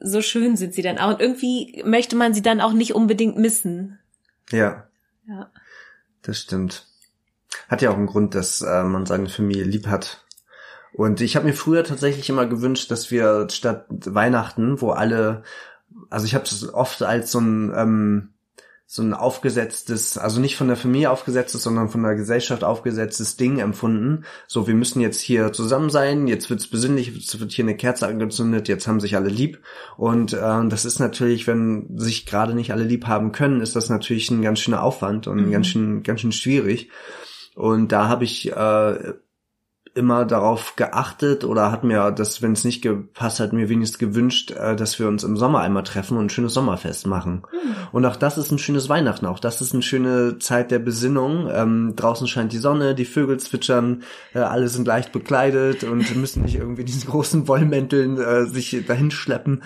so 0.00 0.20
schön 0.22 0.56
sind 0.56 0.74
sie 0.74 0.82
dann 0.82 0.98
auch. 0.98 1.10
Und 1.14 1.20
irgendwie 1.20 1.82
möchte 1.86 2.16
man 2.16 2.34
sie 2.34 2.42
dann 2.42 2.60
auch 2.60 2.72
nicht 2.72 2.94
unbedingt 2.94 3.36
missen. 3.38 3.98
Ja, 4.50 4.88
Ja. 5.28 5.50
das 6.22 6.38
stimmt. 6.40 6.86
Hat 7.68 7.82
ja 7.82 7.90
auch 7.90 7.96
einen 7.96 8.06
Grund, 8.06 8.34
dass 8.34 8.60
äh, 8.62 8.82
man 8.82 9.06
seine 9.06 9.28
Familie 9.28 9.64
lieb 9.64 9.86
hat. 9.86 10.24
Und 10.94 11.20
ich 11.20 11.36
habe 11.36 11.46
mir 11.46 11.54
früher 11.54 11.84
tatsächlich 11.84 12.28
immer 12.28 12.46
gewünscht, 12.46 12.90
dass 12.90 13.10
wir 13.10 13.48
statt 13.50 13.86
Weihnachten, 13.88 14.80
wo 14.80 14.90
alle, 14.90 15.42
also 16.10 16.26
ich 16.26 16.34
habe 16.34 16.44
es 16.44 16.72
oft 16.72 17.02
als 17.02 17.32
so 17.32 17.40
ein 17.40 17.72
ähm, 17.74 18.28
so 18.92 19.00
ein 19.00 19.14
aufgesetztes, 19.14 20.18
also 20.18 20.38
nicht 20.38 20.54
von 20.54 20.68
der 20.68 20.76
Familie 20.76 21.10
aufgesetztes, 21.10 21.62
sondern 21.62 21.88
von 21.88 22.02
der 22.02 22.14
Gesellschaft 22.14 22.62
aufgesetztes 22.62 23.36
Ding 23.36 23.58
empfunden. 23.58 24.26
So, 24.46 24.66
wir 24.66 24.74
müssen 24.74 25.00
jetzt 25.00 25.22
hier 25.22 25.50
zusammen 25.54 25.88
sein, 25.88 26.26
jetzt 26.26 26.50
wird's 26.50 26.66
besinnlich, 26.66 27.06
jetzt 27.06 27.40
wird 27.40 27.52
hier 27.52 27.64
eine 27.64 27.74
Kerze 27.74 28.06
angezündet, 28.06 28.68
jetzt 28.68 28.86
haben 28.86 29.00
sich 29.00 29.16
alle 29.16 29.30
lieb. 29.30 29.62
Und 29.96 30.34
äh, 30.34 30.68
das 30.68 30.84
ist 30.84 30.98
natürlich, 30.98 31.46
wenn 31.46 31.96
sich 31.96 32.26
gerade 32.26 32.52
nicht 32.52 32.70
alle 32.70 32.84
lieb 32.84 33.06
haben 33.06 33.32
können, 33.32 33.62
ist 33.62 33.76
das 33.76 33.88
natürlich 33.88 34.30
ein 34.30 34.42
ganz 34.42 34.60
schöner 34.60 34.82
Aufwand 34.82 35.26
und 35.26 35.46
Mhm. 35.46 35.50
ganz 35.52 35.68
schön, 35.68 36.02
ganz 36.02 36.20
schön 36.20 36.32
schwierig. 36.32 36.90
Und 37.54 37.92
da 37.92 38.08
habe 38.08 38.24
ich 38.24 38.52
äh, 38.52 39.14
immer 39.94 40.24
darauf 40.24 40.74
geachtet 40.76 41.44
oder 41.44 41.70
hat 41.70 41.84
mir 41.84 42.10
das, 42.10 42.40
wenn 42.40 42.52
es 42.52 42.64
nicht 42.64 42.80
gepasst 42.80 43.40
hat, 43.40 43.52
mir 43.52 43.68
wenigstens 43.68 43.98
gewünscht, 43.98 44.50
äh, 44.50 44.74
dass 44.74 44.98
wir 44.98 45.06
uns 45.06 45.22
im 45.22 45.36
Sommer 45.36 45.60
einmal 45.60 45.82
treffen 45.82 46.16
und 46.16 46.26
ein 46.26 46.30
schönes 46.30 46.54
Sommerfest 46.54 47.06
machen. 47.06 47.42
Und 47.92 48.06
auch 48.06 48.16
das 48.16 48.38
ist 48.38 48.50
ein 48.50 48.58
schönes 48.58 48.88
Weihnachten, 48.88 49.26
auch 49.26 49.38
das 49.38 49.60
ist 49.60 49.74
eine 49.74 49.82
schöne 49.82 50.38
Zeit 50.38 50.70
der 50.70 50.78
Besinnung. 50.78 51.48
Ähm, 51.52 51.92
draußen 51.94 52.26
scheint 52.26 52.52
die 52.52 52.58
Sonne, 52.58 52.94
die 52.94 53.04
Vögel 53.04 53.38
zwitschern, 53.38 54.02
äh, 54.34 54.38
alle 54.38 54.68
sind 54.68 54.86
leicht 54.86 55.12
bekleidet 55.12 55.84
und 55.84 56.16
müssen 56.16 56.42
nicht 56.42 56.56
irgendwie 56.56 56.84
diesen 56.84 57.10
großen 57.10 57.46
Wollmänteln 57.46 58.18
äh, 58.18 58.46
sich 58.46 58.84
dahin 58.86 59.10
schleppen. 59.10 59.62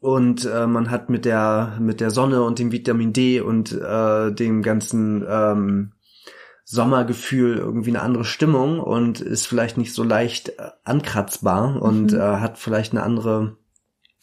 Und 0.00 0.44
äh, 0.44 0.66
man 0.66 0.90
hat 0.90 1.08
mit 1.08 1.24
der 1.24 1.78
mit 1.80 2.00
der 2.00 2.10
Sonne 2.10 2.42
und 2.42 2.58
dem 2.58 2.72
Vitamin 2.72 3.12
D 3.12 3.40
und 3.40 3.72
äh, 3.72 4.30
dem 4.30 4.62
ganzen 4.62 5.24
ähm, 5.28 5.92
Sommergefühl 6.70 7.56
irgendwie 7.56 7.88
eine 7.88 8.02
andere 8.02 8.26
Stimmung 8.26 8.78
und 8.80 9.22
ist 9.22 9.46
vielleicht 9.46 9.78
nicht 9.78 9.94
so 9.94 10.02
leicht 10.02 10.50
äh, 10.50 10.52
ankratzbar 10.84 11.80
und 11.80 12.12
Mhm. 12.12 12.18
äh, 12.18 12.22
hat 12.40 12.58
vielleicht 12.58 12.92
eine 12.92 13.02
andere 13.02 13.56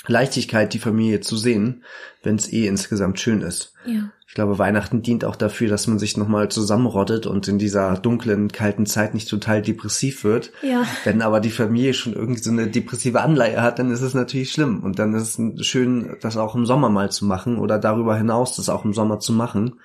Leichtigkeit, 0.05 0.71
die 0.75 0.79
Familie 0.79 1.21
zu 1.21 1.35
sehen, 1.37 1.83
wenn 2.21 2.35
es 2.35 2.53
eh 2.53 2.67
insgesamt 2.67 3.19
schön 3.19 3.41
ist. 3.41 3.73
Ja. 3.87 4.11
Ich 4.27 4.35
glaube, 4.35 4.59
Weihnachten 4.59 5.01
dient 5.01 5.25
auch 5.25 5.35
dafür, 5.35 5.69
dass 5.69 5.87
man 5.87 5.97
sich 5.97 6.17
nochmal 6.17 6.49
zusammenrottet 6.49 7.25
und 7.25 7.47
in 7.47 7.57
dieser 7.57 7.95
dunklen, 7.97 8.51
kalten 8.51 8.85
Zeit 8.85 9.15
nicht 9.15 9.27
total 9.27 9.63
depressiv 9.63 10.23
wird. 10.23 10.51
Ja. 10.61 10.83
Wenn 11.03 11.23
aber 11.23 11.39
die 11.39 11.49
Familie 11.49 11.95
schon 11.95 12.13
irgendwie 12.13 12.41
so 12.43 12.51
eine 12.51 12.67
depressive 12.67 13.21
Anleihe 13.21 13.63
hat, 13.63 13.79
dann 13.79 13.89
ist 13.89 14.01
es 14.01 14.13
natürlich 14.13 14.51
schlimm. 14.51 14.83
Und 14.83 14.99
dann 14.99 15.15
ist 15.15 15.39
es 15.39 15.65
schön, 15.65 16.17
das 16.21 16.37
auch 16.37 16.53
im 16.53 16.67
Sommer 16.67 16.89
mal 16.89 17.11
zu 17.11 17.25
machen 17.25 17.57
oder 17.57 17.79
darüber 17.79 18.15
hinaus 18.15 18.55
das 18.55 18.69
auch 18.69 18.85
im 18.85 18.93
Sommer 18.93 19.19
zu 19.19 19.33
machen. 19.33 19.79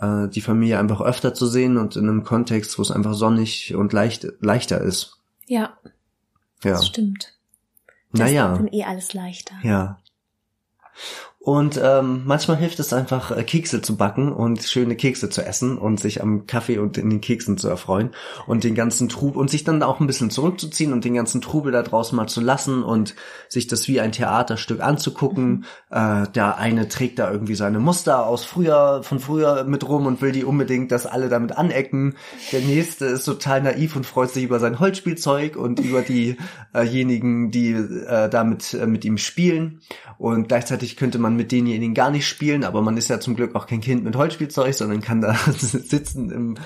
Äh, 0.00 0.28
die 0.28 0.40
Familie 0.40 0.78
einfach 0.78 1.00
öfter 1.00 1.34
zu 1.34 1.46
sehen 1.46 1.76
und 1.76 1.96
in 1.96 2.08
einem 2.08 2.24
Kontext, 2.24 2.78
wo 2.78 2.82
es 2.82 2.90
einfach 2.90 3.14
sonnig 3.14 3.74
und 3.74 3.92
leicht, 3.92 4.26
leichter 4.40 4.80
ist. 4.80 5.18
Ja, 5.46 5.76
Ja. 6.62 6.72
das 6.72 6.86
stimmt. 6.86 7.34
Das 8.12 8.20
Naja. 8.20 8.54
dann 8.56 8.68
eh 8.68 8.84
alles 8.84 9.12
leichter. 9.14 9.54
Ja. 9.62 10.00
Und 11.44 11.78
ähm, 11.82 12.22
manchmal 12.24 12.56
hilft 12.56 12.80
es 12.80 12.94
einfach, 12.94 13.30
äh, 13.30 13.44
Kekse 13.44 13.82
zu 13.82 13.98
backen 13.98 14.32
und 14.32 14.62
schöne 14.62 14.96
Kekse 14.96 15.28
zu 15.28 15.44
essen 15.44 15.76
und 15.76 16.00
sich 16.00 16.22
am 16.22 16.46
Kaffee 16.46 16.78
und 16.78 16.96
in 16.96 17.10
den 17.10 17.20
Keksen 17.20 17.58
zu 17.58 17.68
erfreuen 17.68 18.12
und 18.46 18.64
den 18.64 18.74
ganzen 18.74 19.10
Trubel 19.10 19.42
und 19.42 19.50
sich 19.50 19.62
dann 19.62 19.82
auch 19.82 20.00
ein 20.00 20.06
bisschen 20.06 20.30
zurückzuziehen 20.30 20.94
und 20.94 21.04
den 21.04 21.12
ganzen 21.12 21.42
Trubel 21.42 21.70
da 21.70 21.82
draußen 21.82 22.16
mal 22.16 22.28
zu 22.28 22.40
lassen 22.40 22.82
und 22.82 23.14
sich 23.50 23.66
das 23.66 23.86
wie 23.88 24.00
ein 24.00 24.12
Theaterstück 24.12 24.80
anzugucken. 24.80 25.66
Äh, 25.90 26.28
der 26.34 26.56
eine 26.56 26.88
trägt 26.88 27.18
da 27.18 27.30
irgendwie 27.30 27.56
seine 27.56 27.78
Muster 27.78 28.26
aus 28.26 28.46
früher, 28.46 29.02
von 29.02 29.20
früher 29.20 29.64
mit 29.64 29.86
rum 29.86 30.06
und 30.06 30.22
will 30.22 30.32
die 30.32 30.44
unbedingt, 30.44 30.92
dass 30.92 31.04
alle 31.04 31.28
damit 31.28 31.58
anecken. 31.58 32.14
Der 32.52 32.62
nächste 32.62 33.04
ist 33.04 33.26
total 33.26 33.60
naiv 33.60 33.96
und 33.96 34.06
freut 34.06 34.30
sich 34.30 34.44
über 34.44 34.60
sein 34.60 34.80
Holzspielzeug 34.80 35.56
und 35.56 35.78
über 35.78 36.00
diejenigen, 36.00 37.50
die 37.50 37.72
äh, 37.72 38.30
damit 38.30 38.72
äh, 38.72 38.86
mit 38.86 39.04
ihm 39.04 39.18
spielen. 39.18 39.82
Und 40.16 40.48
gleichzeitig 40.48 40.96
könnte 40.96 41.18
man 41.18 41.33
mit 41.36 41.52
denjenigen 41.52 41.94
gar 41.94 42.10
nicht 42.10 42.26
spielen, 42.26 42.64
aber 42.64 42.82
man 42.82 42.96
ist 42.96 43.08
ja 43.08 43.20
zum 43.20 43.36
Glück 43.36 43.54
auch 43.54 43.66
kein 43.66 43.80
Kind 43.80 44.04
mit 44.04 44.16
Holzspielzeug, 44.16 44.74
sondern 44.74 45.00
kann 45.00 45.20
da 45.20 45.34
sitzen 45.58 46.30
im 46.30 46.56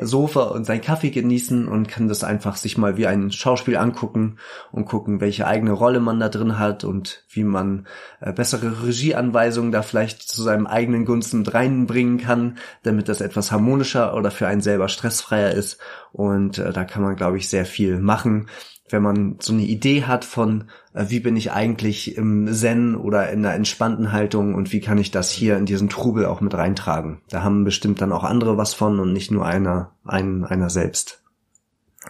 Sofa 0.00 0.44
und 0.44 0.64
seinen 0.64 0.80
Kaffee 0.80 1.10
genießen 1.10 1.68
und 1.68 1.88
kann 1.88 2.08
das 2.08 2.24
einfach 2.24 2.56
sich 2.56 2.76
mal 2.76 2.96
wie 2.96 3.06
ein 3.06 3.30
Schauspiel 3.30 3.76
angucken 3.76 4.36
und 4.72 4.84
gucken, 4.84 5.20
welche 5.20 5.46
eigene 5.46 5.72
Rolle 5.72 6.00
man 6.00 6.20
da 6.20 6.28
drin 6.28 6.58
hat 6.58 6.84
und 6.84 7.24
wie 7.30 7.44
man 7.44 7.86
äh, 8.20 8.32
bessere 8.32 8.84
Regieanweisungen 8.84 9.72
da 9.72 9.82
vielleicht 9.82 10.22
zu 10.22 10.42
seinem 10.42 10.66
eigenen 10.66 11.04
Gunsten 11.04 11.38
mit 11.38 11.54
reinbringen 11.54 12.18
kann, 12.18 12.58
damit 12.82 13.08
das 13.08 13.20
etwas 13.20 13.52
harmonischer 13.52 14.14
oder 14.14 14.30
für 14.30 14.46
einen 14.46 14.60
selber 14.60 14.88
stressfreier 14.88 15.52
ist. 15.52 15.78
Und 16.12 16.58
äh, 16.58 16.72
da 16.72 16.84
kann 16.84 17.02
man, 17.02 17.16
glaube 17.16 17.38
ich, 17.38 17.48
sehr 17.48 17.66
viel 17.66 17.98
machen 17.98 18.46
wenn 18.88 19.02
man 19.02 19.36
so 19.40 19.52
eine 19.52 19.62
Idee 19.62 20.04
hat 20.04 20.24
von, 20.24 20.70
äh, 20.94 21.06
wie 21.08 21.20
bin 21.20 21.36
ich 21.36 21.52
eigentlich 21.52 22.16
im 22.16 22.52
Zen 22.52 22.96
oder 22.96 23.30
in 23.30 23.44
einer 23.44 23.54
entspannten 23.54 24.12
Haltung 24.12 24.54
und 24.54 24.72
wie 24.72 24.80
kann 24.80 24.98
ich 24.98 25.10
das 25.10 25.30
hier 25.30 25.56
in 25.56 25.66
diesen 25.66 25.88
Trubel 25.88 26.26
auch 26.26 26.40
mit 26.40 26.54
reintragen. 26.54 27.20
Da 27.28 27.42
haben 27.42 27.64
bestimmt 27.64 28.00
dann 28.00 28.12
auch 28.12 28.24
andere 28.24 28.56
was 28.56 28.74
von 28.74 29.00
und 29.00 29.12
nicht 29.12 29.30
nur 29.30 29.44
einer, 29.44 29.92
ein, 30.04 30.44
einer 30.44 30.70
selbst. 30.70 31.22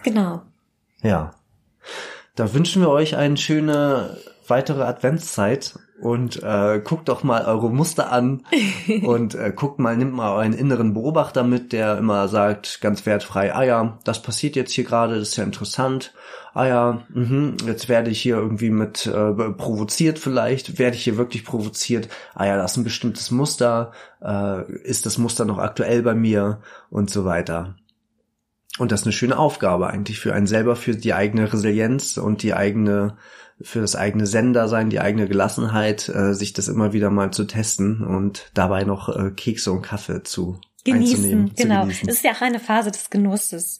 Genau. 0.03 0.43
Ja. 1.01 1.33
Da 2.35 2.53
wünschen 2.53 2.81
wir 2.81 2.89
euch 2.89 3.15
eine 3.15 3.37
schöne 3.37 4.17
weitere 4.47 4.83
Adventszeit 4.83 5.79
und 5.99 6.41
äh, 6.43 6.79
guckt 6.83 7.09
doch 7.09 7.23
mal 7.23 7.45
eure 7.45 7.71
Muster 7.71 8.11
an 8.11 8.43
und 9.03 9.35
äh, 9.35 9.51
guckt 9.55 9.79
mal, 9.79 9.97
nimmt 9.97 10.13
mal 10.13 10.35
euren 10.35 10.53
inneren 10.53 10.93
Beobachter 10.93 11.43
mit, 11.43 11.73
der 11.73 11.97
immer 11.97 12.27
sagt, 12.27 12.81
ganz 12.81 13.05
wertfrei, 13.05 13.53
ah 13.53 13.63
ja, 13.63 13.99
das 14.03 14.21
passiert 14.21 14.55
jetzt 14.55 14.73
hier 14.73 14.83
gerade, 14.83 15.17
das 15.19 15.29
ist 15.29 15.37
ja 15.37 15.43
interessant. 15.43 16.13
Ah 16.53 16.67
ja, 16.67 17.01
mh, 17.13 17.65
jetzt 17.65 17.89
werde 17.89 18.09
ich 18.09 18.21
hier 18.21 18.37
irgendwie 18.37 18.69
mit 18.69 19.05
äh, 19.07 19.33
provoziert 19.51 20.19
vielleicht, 20.19 20.79
werde 20.79 20.95
ich 20.95 21.03
hier 21.03 21.17
wirklich 21.17 21.45
provoziert. 21.45 22.09
Ah 22.33 22.45
ja, 22.45 22.57
das 22.57 22.71
ist 22.71 22.77
ein 22.77 22.83
bestimmtes 22.83 23.31
Muster, 23.31 23.91
äh, 24.23 24.71
ist 24.83 25.05
das 25.05 25.17
Muster 25.17 25.45
noch 25.45 25.59
aktuell 25.59 26.01
bei 26.01 26.15
mir 26.15 26.61
und 26.89 27.09
so 27.09 27.25
weiter. 27.25 27.75
Und 28.77 28.91
das 28.91 29.01
ist 29.01 29.07
eine 29.07 29.13
schöne 29.13 29.37
Aufgabe 29.37 29.87
eigentlich 29.87 30.19
für 30.19 30.33
einen 30.33 30.47
selber, 30.47 30.75
für 30.75 30.95
die 30.95 31.13
eigene 31.13 31.51
Resilienz 31.51 32.17
und 32.17 32.43
die 32.43 32.53
eigene 32.53 33.17
für 33.61 33.81
das 33.81 33.95
eigene 33.95 34.27
Sender 34.27 34.67
sein, 34.67 34.89
die 34.89 34.99
eigene 34.99 35.27
Gelassenheit, 35.27 36.09
äh, 36.09 36.33
sich 36.33 36.53
das 36.53 36.67
immer 36.67 36.93
wieder 36.93 37.09
mal 37.09 37.31
zu 37.31 37.45
testen 37.45 38.03
und 38.03 38.51
dabei 38.53 38.83
noch 38.83 39.09
äh, 39.09 39.31
Kekse 39.31 39.71
und 39.71 39.81
Kaffee 39.81 40.23
zu 40.23 40.59
genießen. 40.83 41.53
Genau, 41.55 41.87
es 41.87 42.03
ist 42.03 42.23
ja 42.23 42.31
auch 42.33 42.41
eine 42.41 42.59
Phase 42.59 42.91
des 42.91 43.09
Genusses. 43.09 43.79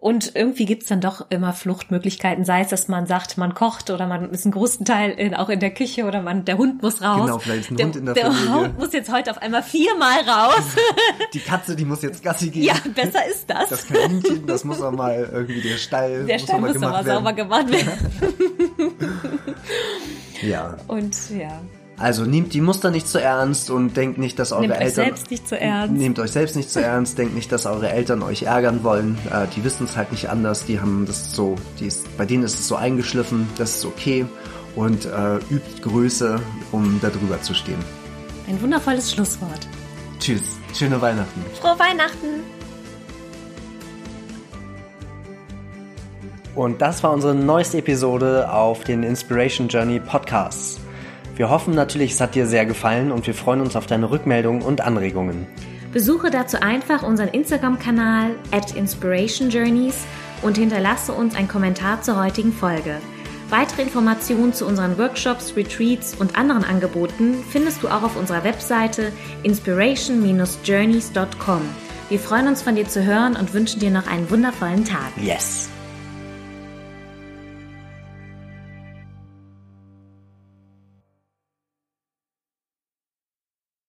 Und 0.00 0.36
irgendwie 0.36 0.64
gibt's 0.64 0.86
dann 0.86 1.00
doch 1.00 1.26
immer 1.28 1.52
Fluchtmöglichkeiten, 1.52 2.44
sei 2.44 2.60
es, 2.60 2.68
dass 2.68 2.86
man 2.86 3.06
sagt, 3.06 3.36
man 3.36 3.54
kocht 3.54 3.90
oder 3.90 4.06
man 4.06 4.30
ist 4.30 4.44
einen 4.44 4.52
großen 4.52 4.86
Teil 4.86 5.10
in, 5.10 5.34
auch 5.34 5.48
in 5.48 5.58
der 5.58 5.74
Küche 5.74 6.04
oder 6.04 6.22
man, 6.22 6.44
der 6.44 6.56
Hund 6.56 6.82
muss 6.82 7.02
raus. 7.02 7.22
Genau, 7.26 7.38
vielleicht 7.40 7.62
ist 7.62 7.70
ein 7.72 7.76
der, 7.78 7.86
Hund 7.86 7.96
in 7.96 8.04
der, 8.04 8.14
der 8.14 8.26
Familie. 8.26 8.54
Hund 8.54 8.78
muss 8.78 8.92
jetzt 8.92 9.12
heute 9.12 9.32
auf 9.32 9.38
einmal 9.42 9.64
viermal 9.64 10.20
raus. 10.20 10.62
Die 11.34 11.40
Katze, 11.40 11.74
die 11.74 11.84
muss 11.84 12.02
jetzt 12.02 12.22
Gassi 12.22 12.48
gehen. 12.50 12.62
ja, 12.62 12.74
besser 12.94 13.26
ist 13.26 13.50
das. 13.50 13.70
Das 13.70 13.86
Kaninchen, 13.88 14.46
das 14.46 14.62
muss 14.62 14.80
auch 14.80 14.92
mal 14.92 15.28
irgendwie 15.32 15.62
der 15.62 15.78
Stall, 15.78 16.26
der 16.26 16.36
muss 16.36 16.42
Stall 16.44 16.60
muss 16.60 16.80
aber 16.80 17.02
sauber 17.02 17.32
gemacht 17.32 17.68
werden. 17.72 18.38
Ja, 20.40 20.76
Und 20.86 21.16
ja, 21.30 21.60
also 21.98 22.24
nehmt 22.24 22.54
die 22.54 22.60
Muster 22.60 22.90
nicht 22.90 23.08
zu 23.08 23.20
ernst 23.20 23.70
und 23.70 23.96
denkt 23.96 24.18
nicht, 24.18 24.38
dass 24.38 24.52
eure 24.52 24.62
nehmt 24.62 24.74
euch 24.74 24.80
Eltern 24.80 25.04
selbst 25.04 25.30
nicht 25.30 25.48
zu 25.48 25.58
ernst. 25.58 25.94
Nehmt 25.94 26.18
euch 26.20 26.30
selbst 26.30 26.56
nicht 26.56 26.70
zu 26.70 26.80
ernst, 26.80 27.18
denkt 27.18 27.34
nicht, 27.34 27.50
dass 27.50 27.66
eure 27.66 27.90
Eltern 27.90 28.22
euch 28.22 28.44
ärgern 28.44 28.84
wollen. 28.84 29.18
Äh, 29.30 29.46
die 29.56 29.64
wissen 29.64 29.84
es 29.84 29.96
halt 29.96 30.12
nicht 30.12 30.30
anders, 30.30 30.64
die 30.64 30.80
haben 30.80 31.06
das 31.06 31.34
so, 31.34 31.56
die 31.80 31.86
ist, 31.86 32.16
bei 32.16 32.24
denen 32.24 32.44
ist 32.44 32.54
es 32.54 32.68
so 32.68 32.76
eingeschliffen, 32.76 33.48
das 33.58 33.76
ist 33.76 33.84
okay 33.84 34.26
und 34.76 35.06
äh, 35.06 35.36
übt 35.50 35.82
Größe, 35.82 36.40
um 36.70 37.00
da 37.02 37.10
drüber 37.10 37.42
zu 37.42 37.52
stehen. 37.52 37.78
Ein 38.46 38.60
wundervolles 38.62 39.12
Schlusswort. 39.12 39.66
Tschüss, 40.20 40.56
schöne 40.74 41.00
Weihnachten. 41.00 41.44
Frohe 41.60 41.78
Weihnachten! 41.78 42.42
Und 46.54 46.80
das 46.80 47.02
war 47.02 47.12
unsere 47.12 47.34
neueste 47.34 47.78
Episode 47.78 48.52
auf 48.52 48.82
den 48.82 49.02
Inspiration 49.04 49.68
Journey 49.68 50.00
Podcasts. 50.00 50.80
Wir 51.38 51.48
hoffen 51.50 51.72
natürlich, 51.72 52.12
es 52.14 52.20
hat 52.20 52.34
dir 52.34 52.46
sehr 52.46 52.66
gefallen 52.66 53.12
und 53.12 53.28
wir 53.28 53.32
freuen 53.32 53.60
uns 53.60 53.76
auf 53.76 53.86
deine 53.86 54.10
Rückmeldungen 54.10 54.60
und 54.60 54.80
Anregungen. 54.80 55.46
Besuche 55.92 56.32
dazu 56.32 56.60
einfach 56.60 57.04
unseren 57.04 57.28
Instagram-Kanal 57.28 58.32
at 58.50 58.74
Inspiration 58.74 59.48
Journeys 59.48 60.04
und 60.42 60.58
hinterlasse 60.58 61.12
uns 61.12 61.36
einen 61.36 61.46
Kommentar 61.46 62.02
zur 62.02 62.20
heutigen 62.20 62.52
Folge. 62.52 62.96
Weitere 63.50 63.82
Informationen 63.82 64.52
zu 64.52 64.66
unseren 64.66 64.98
Workshops, 64.98 65.54
Retreats 65.56 66.16
und 66.18 66.36
anderen 66.36 66.64
Angeboten 66.64 67.36
findest 67.48 67.84
du 67.84 67.88
auch 67.88 68.02
auf 68.02 68.16
unserer 68.16 68.42
Webseite 68.42 69.12
inspiration-journeys.com. 69.44 71.60
Wir 72.08 72.18
freuen 72.18 72.48
uns 72.48 72.62
von 72.62 72.74
dir 72.74 72.88
zu 72.88 73.04
hören 73.04 73.36
und 73.36 73.54
wünschen 73.54 73.78
dir 73.78 73.92
noch 73.92 74.08
einen 74.08 74.28
wundervollen 74.28 74.84
Tag. 74.84 75.12
Yes! 75.22 75.70